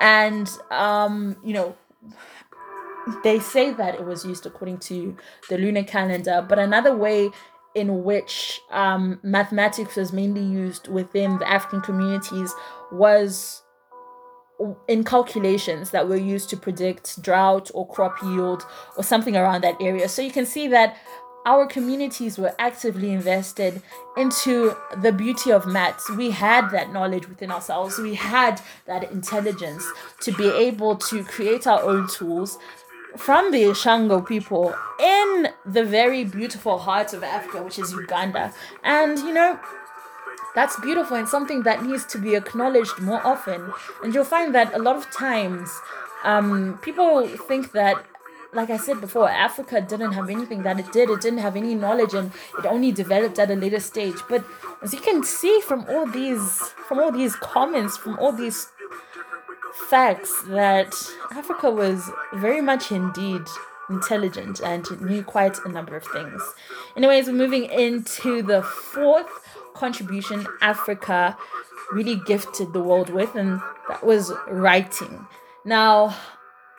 And, 0.03 0.49
um, 0.69 1.37
you 1.43 1.53
know, 1.53 1.75
they 3.23 3.39
say 3.39 3.71
that 3.71 3.95
it 3.95 4.03
was 4.03 4.25
used 4.25 4.45
according 4.45 4.79
to 4.79 5.15
the 5.49 5.57
lunar 5.57 5.83
calendar, 5.83 6.45
but 6.47 6.59
another 6.59 6.95
way 6.95 7.29
in 7.73 8.03
which 8.03 8.59
um, 8.71 9.19
mathematics 9.23 9.95
was 9.95 10.11
mainly 10.11 10.43
used 10.43 10.89
within 10.89 11.39
the 11.39 11.49
African 11.49 11.81
communities 11.81 12.53
was 12.91 13.63
in 14.87 15.03
calculations 15.03 15.91
that 15.91 16.07
were 16.07 16.17
used 16.17 16.49
to 16.49 16.57
predict 16.57 17.21
drought 17.21 17.71
or 17.73 17.87
crop 17.87 18.21
yield 18.21 18.65
or 18.97 19.03
something 19.03 19.35
around 19.35 19.63
that 19.63 19.75
area. 19.81 20.07
So 20.07 20.21
you 20.21 20.31
can 20.31 20.45
see 20.45 20.67
that 20.67 20.97
our 21.45 21.65
communities 21.65 22.37
were 22.37 22.55
actively 22.57 23.11
invested 23.11 23.81
into 24.17 24.75
the 25.01 25.11
beauty 25.11 25.51
of 25.51 25.65
maths. 25.65 26.09
We 26.09 26.31
had 26.31 26.69
that 26.71 26.91
knowledge 26.91 27.27
within 27.27 27.51
ourselves, 27.51 27.97
we 27.97 28.15
had 28.15 28.61
that 28.85 29.11
intelligence 29.11 29.85
to 30.21 30.31
be 30.31 30.47
able 30.47 30.95
to 30.95 31.23
create 31.23 31.67
our 31.67 31.81
own 31.81 32.07
tools 32.07 32.57
from 33.17 33.51
the 33.51 33.63
Ishango 33.63 34.25
people 34.25 34.73
in 34.99 35.49
the 35.65 35.83
very 35.83 36.23
beautiful 36.23 36.79
heart 36.79 37.13
of 37.13 37.23
Africa, 37.23 37.61
which 37.63 37.77
is 37.77 37.91
Uganda. 37.91 38.53
And 38.83 39.19
you 39.19 39.33
know, 39.33 39.59
that's 40.55 40.79
beautiful 40.79 41.17
and 41.17 41.27
something 41.27 41.63
that 41.63 41.83
needs 41.83 42.05
to 42.05 42.17
be 42.17 42.35
acknowledged 42.35 42.99
more 42.99 43.25
often. 43.25 43.71
And 44.03 44.13
you'll 44.13 44.23
find 44.23 44.53
that 44.55 44.73
a 44.73 44.79
lot 44.79 44.95
of 44.95 45.09
times 45.11 45.69
um, 46.23 46.79
people 46.81 47.27
think 47.27 47.71
that 47.73 48.03
like 48.53 48.69
I 48.69 48.77
said 48.77 49.01
before, 49.01 49.29
Africa 49.29 49.81
didn't 49.81 50.13
have 50.13 50.29
anything 50.29 50.63
that 50.63 50.79
it 50.79 50.91
did. 50.91 51.09
It 51.09 51.21
didn't 51.21 51.39
have 51.39 51.55
any 51.55 51.75
knowledge 51.75 52.13
and 52.13 52.31
it 52.57 52.65
only 52.65 52.91
developed 52.91 53.39
at 53.39 53.51
a 53.51 53.55
later 53.55 53.79
stage. 53.79 54.17
But 54.29 54.45
as 54.81 54.93
you 54.93 54.99
can 54.99 55.23
see 55.23 55.59
from 55.61 55.85
all 55.89 56.05
these 56.05 56.59
from 56.87 56.99
all 56.99 57.11
these 57.11 57.35
comments, 57.35 57.97
from 57.97 58.17
all 58.19 58.31
these 58.31 58.67
facts 59.89 60.43
that 60.47 60.93
Africa 61.31 61.71
was 61.71 62.09
very 62.33 62.61
much 62.61 62.91
indeed 62.91 63.41
intelligent 63.89 64.61
and 64.61 64.85
knew 65.01 65.23
quite 65.23 65.57
a 65.65 65.69
number 65.69 65.95
of 65.95 66.05
things. 66.05 66.41
Anyways, 66.95 67.27
we're 67.27 67.33
moving 67.33 67.65
into 67.65 68.41
the 68.41 68.61
fourth 68.61 69.47
contribution 69.73 70.45
Africa 70.61 71.37
really 71.91 72.15
gifted 72.25 72.73
the 72.73 72.81
world 72.81 73.09
with, 73.09 73.35
and 73.35 73.61
that 73.89 74.03
was 74.03 74.31
writing. 74.47 75.27
Now, 75.65 76.15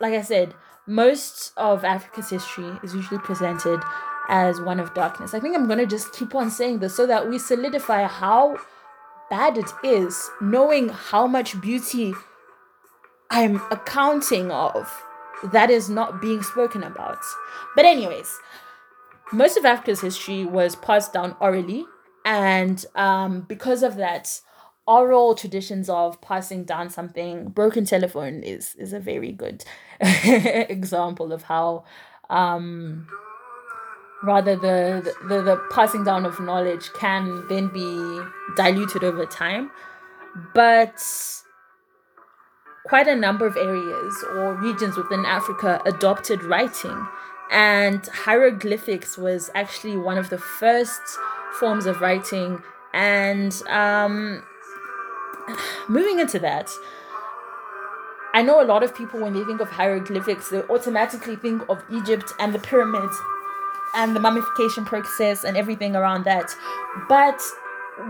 like 0.00 0.14
I 0.14 0.22
said, 0.22 0.54
most 0.86 1.52
of 1.56 1.84
Africa's 1.84 2.30
history 2.30 2.70
is 2.82 2.94
usually 2.94 3.20
presented 3.20 3.80
as 4.28 4.60
one 4.60 4.80
of 4.80 4.94
darkness. 4.94 5.34
I 5.34 5.40
think 5.40 5.56
I'm 5.56 5.66
going 5.66 5.78
to 5.78 5.86
just 5.86 6.12
keep 6.12 6.34
on 6.34 6.50
saying 6.50 6.78
this 6.78 6.94
so 6.94 7.06
that 7.06 7.28
we 7.28 7.38
solidify 7.38 8.06
how 8.06 8.58
bad 9.30 9.58
it 9.58 9.72
is, 9.82 10.30
knowing 10.40 10.88
how 10.88 11.26
much 11.26 11.60
beauty 11.60 12.14
I'm 13.30 13.56
accounting 13.70 14.50
of 14.50 15.02
that 15.52 15.70
is 15.70 15.90
not 15.90 16.20
being 16.20 16.42
spoken 16.42 16.82
about. 16.82 17.18
But, 17.74 17.84
anyways, 17.84 18.38
most 19.32 19.56
of 19.56 19.64
Africa's 19.64 20.00
history 20.00 20.44
was 20.44 20.76
passed 20.76 21.12
down 21.12 21.36
orally 21.40 21.84
and 22.24 22.84
um, 22.94 23.42
because 23.42 23.82
of 23.82 23.96
that 23.96 24.40
oral 24.86 25.34
traditions 25.34 25.88
of 25.88 26.20
passing 26.20 26.64
down 26.64 26.90
something 26.90 27.48
broken 27.48 27.84
telephone 27.84 28.42
is 28.42 28.74
is 28.76 28.92
a 28.92 29.00
very 29.00 29.32
good 29.32 29.64
example 30.00 31.32
of 31.32 31.44
how 31.44 31.84
um, 32.30 33.06
rather 34.22 34.56
the, 34.56 35.14
the 35.28 35.42
the 35.42 35.56
passing 35.70 36.04
down 36.04 36.26
of 36.26 36.38
knowledge 36.40 36.90
can 36.94 37.46
then 37.48 37.68
be 37.68 38.20
diluted 38.56 39.02
over 39.02 39.24
time 39.26 39.70
but 40.54 41.02
quite 42.86 43.06
a 43.06 43.16
number 43.16 43.46
of 43.46 43.56
areas 43.56 44.24
or 44.34 44.54
regions 44.54 44.96
within 44.96 45.24
africa 45.24 45.80
adopted 45.86 46.42
writing 46.42 47.06
and 47.50 48.06
hieroglyphics 48.08 49.16
was 49.16 49.50
actually 49.54 49.96
one 49.96 50.18
of 50.18 50.30
the 50.30 50.38
first 50.38 51.00
forms 51.58 51.86
of 51.86 52.00
writing. 52.00 52.62
And 52.92 53.54
um, 53.68 54.44
moving 55.88 56.20
into 56.20 56.38
that, 56.40 56.70
I 58.34 58.42
know 58.42 58.60
a 58.60 58.66
lot 58.66 58.82
of 58.82 58.94
people, 58.94 59.20
when 59.20 59.32
they 59.32 59.44
think 59.44 59.60
of 59.60 59.68
hieroglyphics, 59.68 60.50
they 60.50 60.62
automatically 60.62 61.36
think 61.36 61.68
of 61.68 61.82
Egypt 61.90 62.32
and 62.40 62.52
the 62.52 62.58
pyramids 62.58 63.16
and 63.94 64.16
the 64.16 64.20
mummification 64.20 64.84
process 64.84 65.44
and 65.44 65.56
everything 65.56 65.94
around 65.94 66.24
that. 66.24 66.50
But 67.08 67.40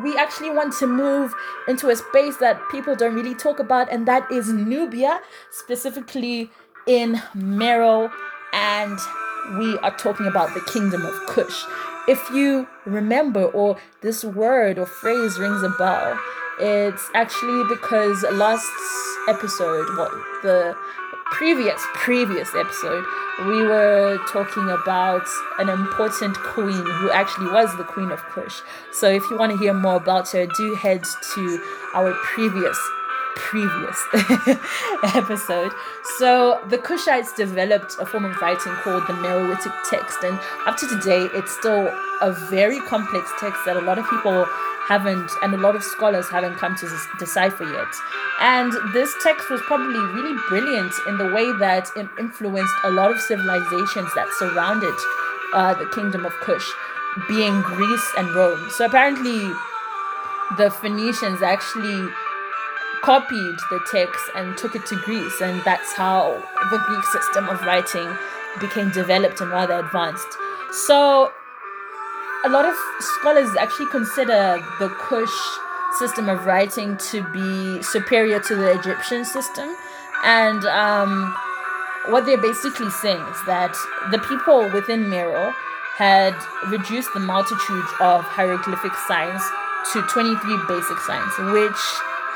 we 0.02 0.16
actually 0.16 0.48
want 0.48 0.72
to 0.78 0.86
move 0.86 1.34
into 1.68 1.90
a 1.90 1.96
space 1.96 2.38
that 2.38 2.58
people 2.70 2.96
don't 2.96 3.14
really 3.14 3.34
talk 3.34 3.58
about, 3.58 3.92
and 3.92 4.08
that 4.08 4.30
is 4.32 4.48
Nubia, 4.48 5.20
specifically 5.50 6.50
in 6.86 7.20
Meroe. 7.34 8.10
And 8.54 8.98
we 9.52 9.78
are 9.78 9.96
talking 9.96 10.26
about 10.26 10.54
the 10.54 10.60
kingdom 10.72 11.04
of 11.04 11.14
Kush. 11.26 11.64
If 12.08 12.30
you 12.30 12.68
remember, 12.84 13.44
or 13.44 13.76
this 14.02 14.24
word 14.24 14.78
or 14.78 14.86
phrase 14.86 15.38
rings 15.38 15.62
a 15.62 15.70
bell, 15.70 16.18
it's 16.60 17.08
actually 17.14 17.64
because 17.68 18.22
last 18.32 18.66
episode, 19.28 19.86
what 19.96 20.10
the 20.42 20.76
previous 21.32 21.80
previous 21.94 22.54
episode, 22.54 23.04
we 23.46 23.62
were 23.62 24.18
talking 24.28 24.68
about 24.68 25.26
an 25.58 25.68
important 25.68 26.36
queen 26.38 26.84
who 26.84 27.10
actually 27.10 27.50
was 27.50 27.74
the 27.76 27.84
queen 27.84 28.10
of 28.10 28.22
Kush. 28.26 28.60
So 28.92 29.08
if 29.10 29.22
you 29.30 29.38
want 29.38 29.52
to 29.52 29.58
hear 29.58 29.74
more 29.74 29.96
about 29.96 30.30
her, 30.30 30.46
do 30.46 30.74
head 30.74 31.02
to 31.34 31.62
our 31.94 32.12
previous 32.12 32.78
previous 33.36 33.98
episode. 35.14 35.72
So 36.18 36.60
the 36.68 36.78
Kushites 36.78 37.34
developed 37.34 37.96
a 38.00 38.06
form 38.06 38.24
of 38.24 38.40
writing 38.40 38.72
called 38.82 39.02
the 39.06 39.14
Meroitic 39.14 39.72
text, 39.88 40.22
and 40.22 40.38
up 40.66 40.76
to 40.78 40.88
today, 40.88 41.28
it's 41.34 41.52
still 41.52 41.88
a 42.20 42.32
very 42.50 42.80
complex 42.80 43.30
text 43.38 43.60
that 43.66 43.76
a 43.76 43.80
lot 43.80 43.98
of 43.98 44.08
people 44.08 44.46
haven't, 44.86 45.30
and 45.42 45.54
a 45.54 45.58
lot 45.58 45.74
of 45.74 45.82
scholars 45.82 46.28
haven't 46.28 46.56
come 46.56 46.76
to 46.76 46.86
decipher 47.18 47.64
yet. 47.64 47.88
And 48.40 48.72
this 48.92 49.14
text 49.22 49.48
was 49.50 49.60
probably 49.62 49.98
really 49.98 50.38
brilliant 50.48 50.92
in 51.08 51.16
the 51.16 51.32
way 51.32 51.50
that 51.58 51.88
it 51.96 52.08
influenced 52.18 52.74
a 52.84 52.90
lot 52.90 53.10
of 53.10 53.20
civilizations 53.20 54.12
that 54.14 54.28
surrounded 54.38 54.94
uh, 55.54 55.74
the 55.74 55.86
kingdom 55.86 56.26
of 56.26 56.32
Kush, 56.40 56.68
being 57.28 57.62
Greece 57.62 58.12
and 58.18 58.34
Rome. 58.34 58.68
So 58.70 58.84
apparently, 58.84 59.40
the 60.58 60.70
Phoenicians 60.70 61.42
actually 61.42 62.08
copied 63.04 63.58
the 63.68 63.80
text 63.90 64.30
and 64.34 64.56
took 64.56 64.74
it 64.74 64.86
to 64.86 64.96
Greece, 65.04 65.42
and 65.42 65.60
that's 65.62 65.92
how 65.92 66.42
the 66.70 66.78
Greek 66.86 67.04
system 67.04 67.46
of 67.50 67.60
writing 67.60 68.08
became 68.60 68.90
developed 68.92 69.42
and 69.42 69.50
rather 69.50 69.74
advanced. 69.74 70.26
So, 70.72 71.30
a 72.46 72.48
lot 72.48 72.64
of 72.64 72.74
scholars 73.00 73.50
actually 73.60 73.90
consider 73.90 74.58
the 74.78 74.88
Kush 74.88 75.36
system 75.98 76.30
of 76.30 76.46
writing 76.46 76.96
to 76.96 77.22
be 77.30 77.82
superior 77.82 78.40
to 78.40 78.56
the 78.56 78.78
Egyptian 78.78 79.26
system, 79.26 79.68
and 80.24 80.64
um, 80.64 81.36
what 82.08 82.24
they're 82.24 82.40
basically 82.40 82.88
saying 82.88 83.20
is 83.20 83.44
that 83.44 83.76
the 84.12 84.18
people 84.18 84.70
within 84.72 85.10
Meroe 85.10 85.52
had 85.98 86.34
reduced 86.68 87.12
the 87.12 87.20
multitude 87.20 87.84
of 88.00 88.24
hieroglyphic 88.24 88.94
signs 89.06 89.42
to 89.92 90.00
23 90.08 90.56
basic 90.66 90.98
signs, 91.00 91.36
which 91.52 91.76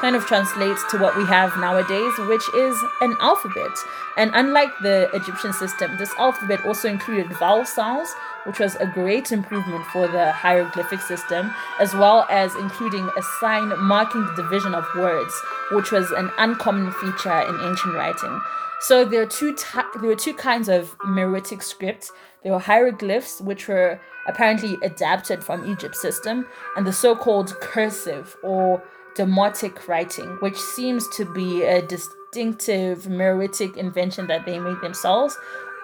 kind 0.01 0.17
of 0.17 0.25
translates 0.27 0.83
to 0.91 0.99
what 0.99 1.17
we 1.17 1.25
have 1.25 1.57
nowadays, 1.59 2.13
which 2.29 2.43
is 2.55 2.77
an 3.01 3.17
alphabet. 3.21 3.73
And 4.17 4.31
unlike 4.35 4.71
the 4.83 5.11
Egyptian 5.13 5.53
system, 5.53 5.97
this 5.99 6.13
alphabet 6.19 6.65
also 6.65 6.89
included 6.89 7.33
vowel 7.39 7.65
sounds, 7.65 8.13
which 8.45 8.59
was 8.59 8.77
a 8.77 8.87
great 8.87 9.33
improvement 9.33 9.85
for 9.87 10.07
the 10.09 10.33
hieroglyphic 10.33 11.01
system, 11.01 11.53
as 11.81 11.95
well 11.95 12.27
as 12.31 12.55
including 12.57 13.09
a 13.17 13.23
sign 13.41 13.73
marking 13.79 14.25
the 14.25 14.43
division 14.43 14.75
of 14.75 14.87
words, 14.97 15.35
which 15.73 15.91
was 15.91 16.11
an 16.13 16.31
uncommon 16.39 16.93
feature 16.93 17.41
in 17.41 17.61
ancient 17.61 17.95
writing. 17.95 18.41
So 18.81 19.05
there 19.05 19.23
are 19.23 19.27
two 19.27 19.57
there 19.75 20.09
were 20.09 20.15
two 20.15 20.35
kinds 20.35 20.69
of 20.69 20.97
Meroitic 20.99 21.63
script. 21.63 22.13
There 22.45 22.53
were 22.53 22.61
hieroglyphs, 22.61 23.41
which 23.41 23.67
were 23.67 24.01
apparently 24.29 24.77
adapted 24.83 25.43
from 25.43 25.69
Egypt's 25.69 26.01
system, 26.01 26.47
and 26.77 26.87
the 26.87 26.93
so-called 26.93 27.59
cursive 27.61 28.37
or 28.45 28.83
demotic 29.19 29.89
writing, 29.89 30.39
which 30.41 30.57
seems 30.57 31.09
to 31.17 31.25
be 31.25 31.65
a 31.65 31.83
distinctive 31.83 32.99
Meroitic 33.05 33.77
invention 33.77 34.29
that 34.29 34.47
they 34.47 34.59
made 34.59 34.81
themselves, 34.81 35.37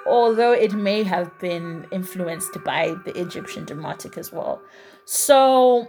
although 0.07 0.53
it 0.53 0.73
may 0.73 1.03
have 1.03 1.37
been 1.41 1.87
influenced 1.91 2.57
by 2.65 2.95
the 3.05 3.19
Egyptian 3.21 3.67
Demotic 3.67 4.17
as 4.17 4.33
well. 4.33 4.63
So 5.05 5.89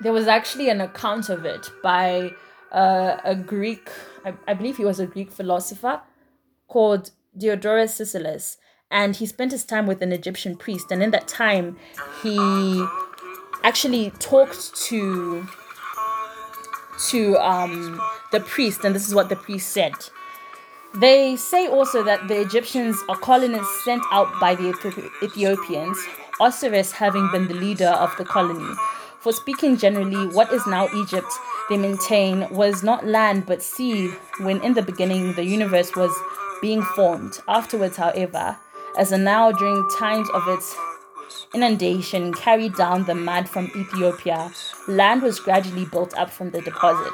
there 0.00 0.12
was 0.12 0.26
actually 0.26 0.70
an 0.70 0.80
account 0.80 1.28
of 1.28 1.44
it 1.44 1.70
by 1.82 2.30
uh, 2.72 3.18
a 3.24 3.34
Greek, 3.34 3.90
I, 4.24 4.34
I 4.48 4.54
believe 4.54 4.76
he 4.78 4.84
was 4.84 5.00
a 5.00 5.06
Greek 5.06 5.30
philosopher 5.30 6.00
called 6.68 7.10
Diodorus 7.36 7.94
Siculus, 7.96 8.56
and 8.90 9.16
he 9.16 9.26
spent 9.26 9.52
his 9.52 9.64
time 9.64 9.86
with 9.86 10.00
an 10.02 10.12
Egyptian 10.12 10.56
priest, 10.56 10.90
and 10.90 11.02
in 11.02 11.10
that 11.10 11.28
time 11.28 11.76
he 12.22 12.86
actually 13.62 14.10
talked 14.18 14.74
to 14.86 15.46
to 17.08 17.36
um, 17.38 18.00
the 18.32 18.40
priest, 18.40 18.84
and 18.84 18.94
this 18.94 19.06
is 19.06 19.14
what 19.14 19.28
the 19.28 19.36
priest 19.36 19.70
said. 19.70 19.94
They 20.94 21.36
say 21.36 21.66
also 21.66 22.04
that 22.04 22.28
the 22.28 22.40
Egyptians 22.40 22.96
are 23.08 23.16
colonists 23.16 23.84
sent 23.84 24.02
out 24.12 24.28
by 24.40 24.54
the 24.54 24.72
Ethiopians 25.22 25.98
Osiris 26.40 26.92
having 26.92 27.28
been 27.30 27.48
the 27.48 27.54
leader 27.54 27.88
of 27.88 28.16
the 28.16 28.24
colony. 28.24 28.74
For 29.20 29.32
speaking 29.32 29.76
generally, 29.76 30.26
what 30.28 30.52
is 30.52 30.66
now 30.66 30.88
Egypt, 30.94 31.32
they 31.70 31.76
maintain, 31.76 32.48
was 32.50 32.82
not 32.82 33.06
land 33.06 33.46
but 33.46 33.62
sea 33.62 34.08
when 34.40 34.62
in 34.62 34.74
the 34.74 34.82
beginning 34.82 35.34
the 35.34 35.44
universe 35.44 35.94
was 35.96 36.12
being 36.60 36.82
formed. 36.82 37.38
Afterwards, 37.48 37.96
however, 37.96 38.56
as 38.98 39.12
a 39.12 39.18
now 39.18 39.52
during 39.52 39.88
times 39.98 40.28
of 40.34 40.42
its 40.48 40.76
inundation 41.54 42.32
carried 42.34 42.74
down 42.74 43.04
the 43.04 43.14
mud 43.14 43.48
from 43.48 43.70
Ethiopia, 43.76 44.50
land 44.88 45.22
was 45.22 45.40
gradually 45.40 45.84
built 45.84 46.16
up 46.16 46.30
from 46.30 46.50
the 46.50 46.60
deposit. 46.62 47.12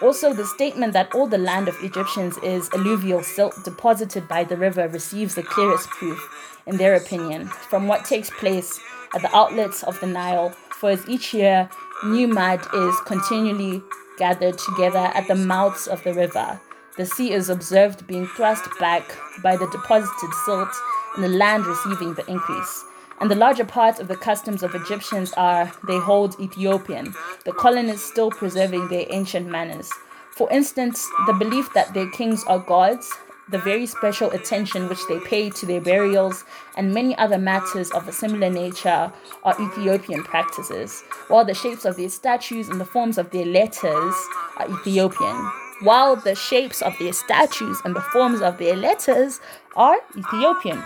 Also, 0.00 0.32
the 0.32 0.46
statement 0.46 0.92
that 0.92 1.14
all 1.14 1.26
the 1.26 1.38
land 1.38 1.68
of 1.68 1.76
Egyptians 1.82 2.36
is 2.38 2.70
alluvial 2.72 3.22
silt 3.22 3.54
deposited 3.64 4.26
by 4.26 4.44
the 4.44 4.56
river 4.56 4.88
receives 4.88 5.34
the 5.34 5.42
clearest 5.42 5.88
proof, 5.90 6.20
in 6.66 6.76
their 6.76 6.94
opinion, 6.94 7.46
from 7.46 7.86
what 7.86 8.04
takes 8.04 8.30
place 8.30 8.80
at 9.14 9.22
the 9.22 9.36
outlets 9.36 9.82
of 9.82 9.98
the 10.00 10.06
Nile, 10.06 10.50
for 10.70 10.90
as 10.90 11.08
each 11.08 11.32
year 11.32 11.68
new 12.04 12.26
mud 12.26 12.60
is 12.74 13.00
continually 13.06 13.82
gathered 14.18 14.58
together 14.58 15.10
at 15.14 15.28
the 15.28 15.34
mouths 15.34 15.86
of 15.86 16.02
the 16.04 16.14
river. 16.14 16.60
The 16.96 17.06
sea 17.06 17.32
is 17.32 17.48
observed 17.48 18.06
being 18.06 18.26
thrust 18.26 18.68
back 18.78 19.16
by 19.42 19.56
the 19.56 19.68
deposited 19.70 20.34
silt 20.44 20.68
and 21.14 21.24
the 21.24 21.28
land 21.28 21.64
receiving 21.64 22.14
the 22.14 22.26
increase. 22.26 22.84
And 23.22 23.30
the 23.30 23.36
larger 23.36 23.64
part 23.64 24.00
of 24.00 24.08
the 24.08 24.16
customs 24.16 24.64
of 24.64 24.74
Egyptians 24.74 25.32
are 25.34 25.70
they 25.86 26.00
hold 26.00 26.40
Ethiopian, 26.40 27.14
the 27.44 27.52
colonists 27.52 28.10
still 28.10 28.32
preserving 28.32 28.88
their 28.88 29.06
ancient 29.10 29.46
manners. 29.46 29.88
For 30.32 30.50
instance, 30.50 31.08
the 31.28 31.32
belief 31.32 31.72
that 31.72 31.94
their 31.94 32.10
kings 32.10 32.42
are 32.48 32.58
gods, 32.58 33.08
the 33.48 33.58
very 33.58 33.86
special 33.86 34.32
attention 34.32 34.88
which 34.88 35.06
they 35.08 35.20
pay 35.20 35.50
to 35.50 35.66
their 35.66 35.80
burials, 35.80 36.44
and 36.76 36.92
many 36.92 37.16
other 37.16 37.38
matters 37.38 37.92
of 37.92 38.08
a 38.08 38.12
similar 38.12 38.50
nature 38.50 39.12
are 39.44 39.62
Ethiopian 39.62 40.24
practices, 40.24 41.04
while 41.28 41.44
the 41.44 41.54
shapes 41.54 41.84
of 41.84 41.96
their 41.96 42.08
statues 42.08 42.68
and 42.68 42.80
the 42.80 42.84
forms 42.84 43.18
of 43.18 43.30
their 43.30 43.46
letters 43.46 44.14
are 44.56 44.68
Ethiopian. 44.68 45.52
While 45.82 46.16
the 46.16 46.34
shapes 46.34 46.82
of 46.82 46.98
their 46.98 47.12
statues 47.12 47.80
and 47.84 47.94
the 47.94 48.00
forms 48.00 48.40
of 48.40 48.58
their 48.58 48.74
letters 48.74 49.38
are 49.76 49.98
Ethiopian. 50.16 50.82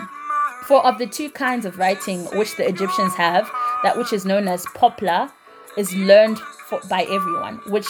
For 0.67 0.85
of 0.85 0.97
the 0.97 1.07
two 1.07 1.29
kinds 1.29 1.65
of 1.65 1.77
writing 1.77 2.25
which 2.37 2.57
the 2.57 2.67
Egyptians 2.67 3.15
have, 3.15 3.49
that 3.83 3.97
which 3.97 4.11
is 4.11 4.25
known 4.25 4.49
as 4.49 4.65
poplar 4.75 5.31
is 5.77 5.95
learned 5.95 6.39
for, 6.39 6.81
by 6.89 7.03
everyone, 7.03 7.61
which 7.67 7.87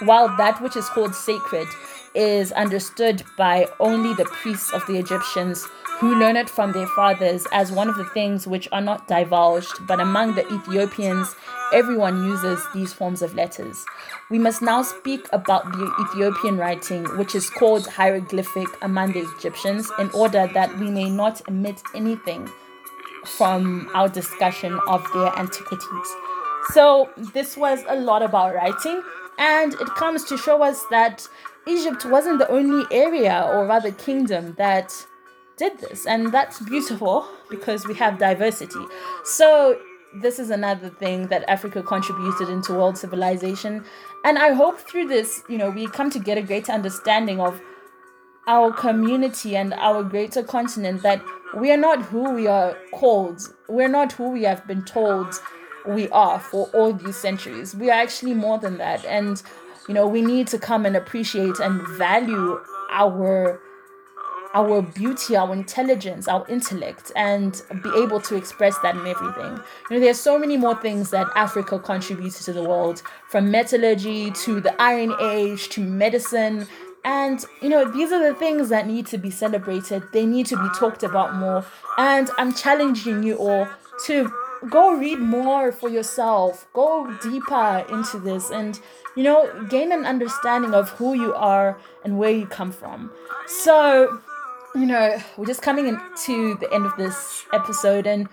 while 0.00 0.36
that 0.36 0.60
which 0.60 0.76
is 0.76 0.88
called 0.88 1.14
sacred 1.14 1.68
is 2.14 2.50
understood 2.52 3.22
by 3.38 3.68
only 3.78 4.12
the 4.14 4.24
priests 4.24 4.72
of 4.72 4.84
the 4.86 4.96
Egyptians 4.98 5.64
who 5.98 6.14
learn 6.14 6.36
it 6.36 6.50
from 6.50 6.72
their 6.72 6.86
fathers 6.88 7.46
as 7.52 7.72
one 7.72 7.88
of 7.88 7.96
the 7.96 8.04
things 8.04 8.46
which 8.46 8.68
are 8.70 8.82
not 8.82 9.08
divulged, 9.08 9.86
but 9.86 9.98
among 9.98 10.34
the 10.34 10.46
Ethiopians, 10.52 11.34
everyone 11.72 12.22
uses 12.22 12.62
these 12.74 12.92
forms 12.92 13.22
of 13.22 13.34
letters. 13.34 13.82
We 14.30 14.38
must 14.38 14.60
now 14.60 14.82
speak 14.82 15.26
about 15.32 15.64
the 15.72 15.90
Ethiopian 16.00 16.58
writing, 16.58 17.04
which 17.16 17.34
is 17.34 17.48
called 17.48 17.86
hieroglyphic 17.86 18.68
among 18.82 19.12
the 19.12 19.26
Egyptians, 19.38 19.90
in 19.98 20.10
order 20.10 20.50
that 20.52 20.78
we 20.78 20.90
may 20.90 21.08
not 21.08 21.40
omit 21.48 21.80
anything 21.94 22.50
from 23.24 23.90
our 23.94 24.08
discussion 24.08 24.78
of 24.88 25.02
their 25.14 25.34
antiquities. 25.38 26.16
So, 26.72 27.08
this 27.32 27.56
was 27.56 27.82
a 27.88 27.96
lot 27.96 28.22
about 28.22 28.54
writing, 28.54 29.02
and 29.38 29.72
it 29.72 29.88
comes 29.94 30.24
to 30.24 30.36
show 30.36 30.62
us 30.62 30.84
that 30.90 31.26
Egypt 31.66 32.04
wasn't 32.04 32.38
the 32.38 32.50
only 32.50 32.84
area, 32.90 33.48
or 33.50 33.66
rather 33.66 33.92
kingdom, 33.92 34.54
that 34.58 34.92
did 35.56 35.78
this. 35.80 36.06
And 36.06 36.32
that's 36.32 36.60
beautiful 36.60 37.26
because 37.50 37.86
we 37.86 37.94
have 37.94 38.18
diversity. 38.18 38.84
So, 39.24 39.78
this 40.14 40.38
is 40.38 40.50
another 40.50 40.88
thing 40.88 41.26
that 41.26 41.44
Africa 41.48 41.82
contributed 41.82 42.48
into 42.48 42.72
world 42.72 42.96
civilization. 42.96 43.84
And 44.24 44.38
I 44.38 44.52
hope 44.52 44.78
through 44.78 45.08
this, 45.08 45.42
you 45.48 45.58
know, 45.58 45.70
we 45.70 45.88
come 45.88 46.10
to 46.10 46.18
get 46.18 46.38
a 46.38 46.42
greater 46.42 46.72
understanding 46.72 47.40
of 47.40 47.60
our 48.46 48.72
community 48.72 49.56
and 49.56 49.74
our 49.74 50.02
greater 50.02 50.42
continent 50.42 51.02
that 51.02 51.20
we 51.54 51.70
are 51.70 51.76
not 51.76 52.02
who 52.02 52.32
we 52.32 52.46
are 52.46 52.76
called. 52.94 53.40
We're 53.68 53.88
not 53.88 54.12
who 54.12 54.30
we 54.30 54.44
have 54.44 54.66
been 54.66 54.84
told 54.84 55.34
we 55.86 56.08
are 56.10 56.40
for 56.40 56.68
all 56.72 56.92
these 56.92 57.16
centuries. 57.16 57.74
We 57.74 57.90
are 57.90 58.00
actually 58.00 58.34
more 58.34 58.58
than 58.58 58.78
that. 58.78 59.04
And, 59.04 59.42
you 59.88 59.94
know, 59.94 60.06
we 60.06 60.22
need 60.22 60.46
to 60.48 60.58
come 60.58 60.86
and 60.86 60.96
appreciate 60.96 61.58
and 61.60 61.86
value 61.96 62.60
our 62.90 63.60
our 64.56 64.80
beauty, 64.80 65.36
our 65.36 65.52
intelligence, 65.52 66.26
our 66.28 66.48
intellect, 66.48 67.12
and 67.14 67.60
be 67.82 67.90
able 68.02 68.18
to 68.22 68.36
express 68.36 68.76
that 68.78 68.96
in 68.96 69.06
everything. 69.06 69.60
You 69.90 69.96
know, 69.96 70.00
there's 70.00 70.18
so 70.18 70.38
many 70.38 70.56
more 70.56 70.74
things 70.74 71.10
that 71.10 71.26
Africa 71.34 71.78
contributes 71.78 72.42
to 72.46 72.54
the 72.54 72.62
world, 72.62 73.02
from 73.28 73.50
metallurgy 73.50 74.30
to 74.30 74.60
the 74.62 74.74
Iron 74.80 75.14
Age 75.20 75.68
to 75.70 75.82
medicine. 75.82 76.66
And, 77.04 77.44
you 77.60 77.68
know, 77.68 77.84
these 77.84 78.12
are 78.12 78.32
the 78.32 78.34
things 78.34 78.70
that 78.70 78.86
need 78.86 79.06
to 79.08 79.18
be 79.18 79.30
celebrated. 79.30 80.02
They 80.14 80.24
need 80.24 80.46
to 80.46 80.56
be 80.56 80.68
talked 80.78 81.02
about 81.02 81.34
more. 81.34 81.64
And 81.98 82.30
I'm 82.38 82.54
challenging 82.54 83.22
you 83.22 83.36
all 83.36 83.68
to 84.06 84.32
go 84.70 84.94
read 84.94 85.18
more 85.18 85.70
for 85.70 85.90
yourself, 85.90 86.66
go 86.72 87.14
deeper 87.22 87.84
into 87.90 88.18
this, 88.18 88.50
and, 88.50 88.80
you 89.14 89.22
know, 89.22 89.66
gain 89.68 89.92
an 89.92 90.06
understanding 90.06 90.72
of 90.72 90.88
who 90.90 91.12
you 91.12 91.34
are 91.34 91.78
and 92.04 92.18
where 92.18 92.30
you 92.30 92.46
come 92.46 92.72
from. 92.72 93.12
So, 93.46 94.20
you 94.74 94.86
know, 94.86 95.18
we're 95.36 95.46
just 95.46 95.62
coming 95.62 95.86
into 95.88 96.56
the 96.56 96.72
end 96.72 96.86
of 96.86 96.96
this 96.96 97.44
episode 97.52 98.06
and 98.06 98.28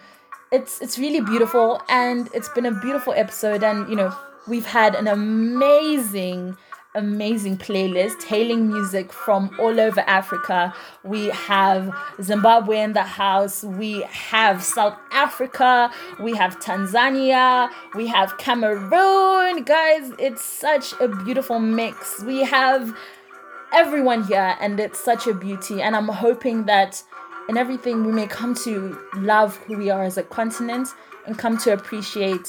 it's 0.51 0.81
it's 0.81 0.99
really 0.99 1.21
beautiful 1.21 1.81
and 1.89 2.29
it's 2.33 2.49
been 2.49 2.65
a 2.65 2.71
beautiful 2.71 3.13
episode 3.13 3.63
and 3.63 3.89
you 3.89 3.95
know, 3.95 4.15
we've 4.47 4.65
had 4.65 4.95
an 4.95 5.07
amazing 5.07 6.57
amazing 6.95 7.57
playlist 7.57 8.23
hailing 8.23 8.67
music 8.67 9.11
from 9.11 9.49
all 9.59 9.79
over 9.79 10.01
Africa. 10.01 10.73
We 11.03 11.29
have 11.29 11.91
Zimbabwe 12.21 12.81
in 12.81 12.93
the 12.93 13.03
house, 13.03 13.63
we 13.63 14.01
have 14.03 14.63
South 14.63 14.95
Africa, 15.11 15.91
we 16.19 16.35
have 16.35 16.59
Tanzania, 16.59 17.69
we 17.95 18.07
have 18.07 18.37
Cameroon. 18.37 19.63
Guys, 19.63 20.11
it's 20.19 20.43
such 20.43 20.93
a 20.99 21.07
beautiful 21.07 21.59
mix. 21.59 22.21
We 22.23 22.43
have 22.43 22.95
everyone 23.73 24.23
here, 24.23 24.55
and 24.59 24.79
it's 24.79 24.99
such 24.99 25.27
a 25.27 25.33
beauty. 25.33 25.81
And 25.81 25.95
I'm 25.95 26.07
hoping 26.07 26.65
that 26.65 27.03
in 27.49 27.57
everything 27.57 28.05
we 28.05 28.11
may 28.11 28.27
come 28.27 28.55
to 28.63 28.97
love 29.15 29.57
who 29.57 29.77
we 29.77 29.89
are 29.89 30.03
as 30.03 30.17
a 30.17 30.23
continent 30.23 30.89
and 31.25 31.37
come 31.37 31.57
to 31.59 31.73
appreciate 31.73 32.47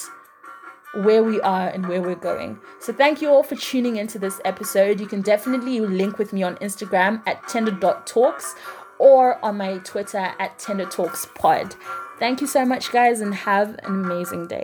where 0.95 1.25
we 1.25 1.41
are 1.41 1.69
and 1.69 1.89
where 1.89 2.01
we're 2.01 2.15
going. 2.15 2.59
So 2.79 2.93
thank 2.93 3.21
you 3.21 3.29
all 3.29 3.43
for 3.43 3.57
tuning 3.57 3.97
into 3.97 4.19
this 4.19 4.41
episode. 4.45 5.01
You 5.01 5.07
can 5.07 5.23
definitely 5.23 5.81
link 5.81 6.19
with 6.19 6.33
me 6.33 6.43
on 6.43 6.57
Instagram 6.57 7.23
at 7.27 7.47
tender.talks 7.49 8.55
or 8.99 9.45
on 9.45 9.57
my 9.57 9.79
Twitter 9.79 10.33
at 10.39 10.59
tender 10.59 10.87
talks 10.87 11.27
pod. 11.35 11.75
Thank 12.21 12.41
you 12.41 12.47
so 12.47 12.65
much, 12.65 12.93
guys, 12.93 13.21
and 13.21 13.35
have 13.35 13.71
an 13.83 13.87
amazing 13.87 14.47
day. 14.47 14.63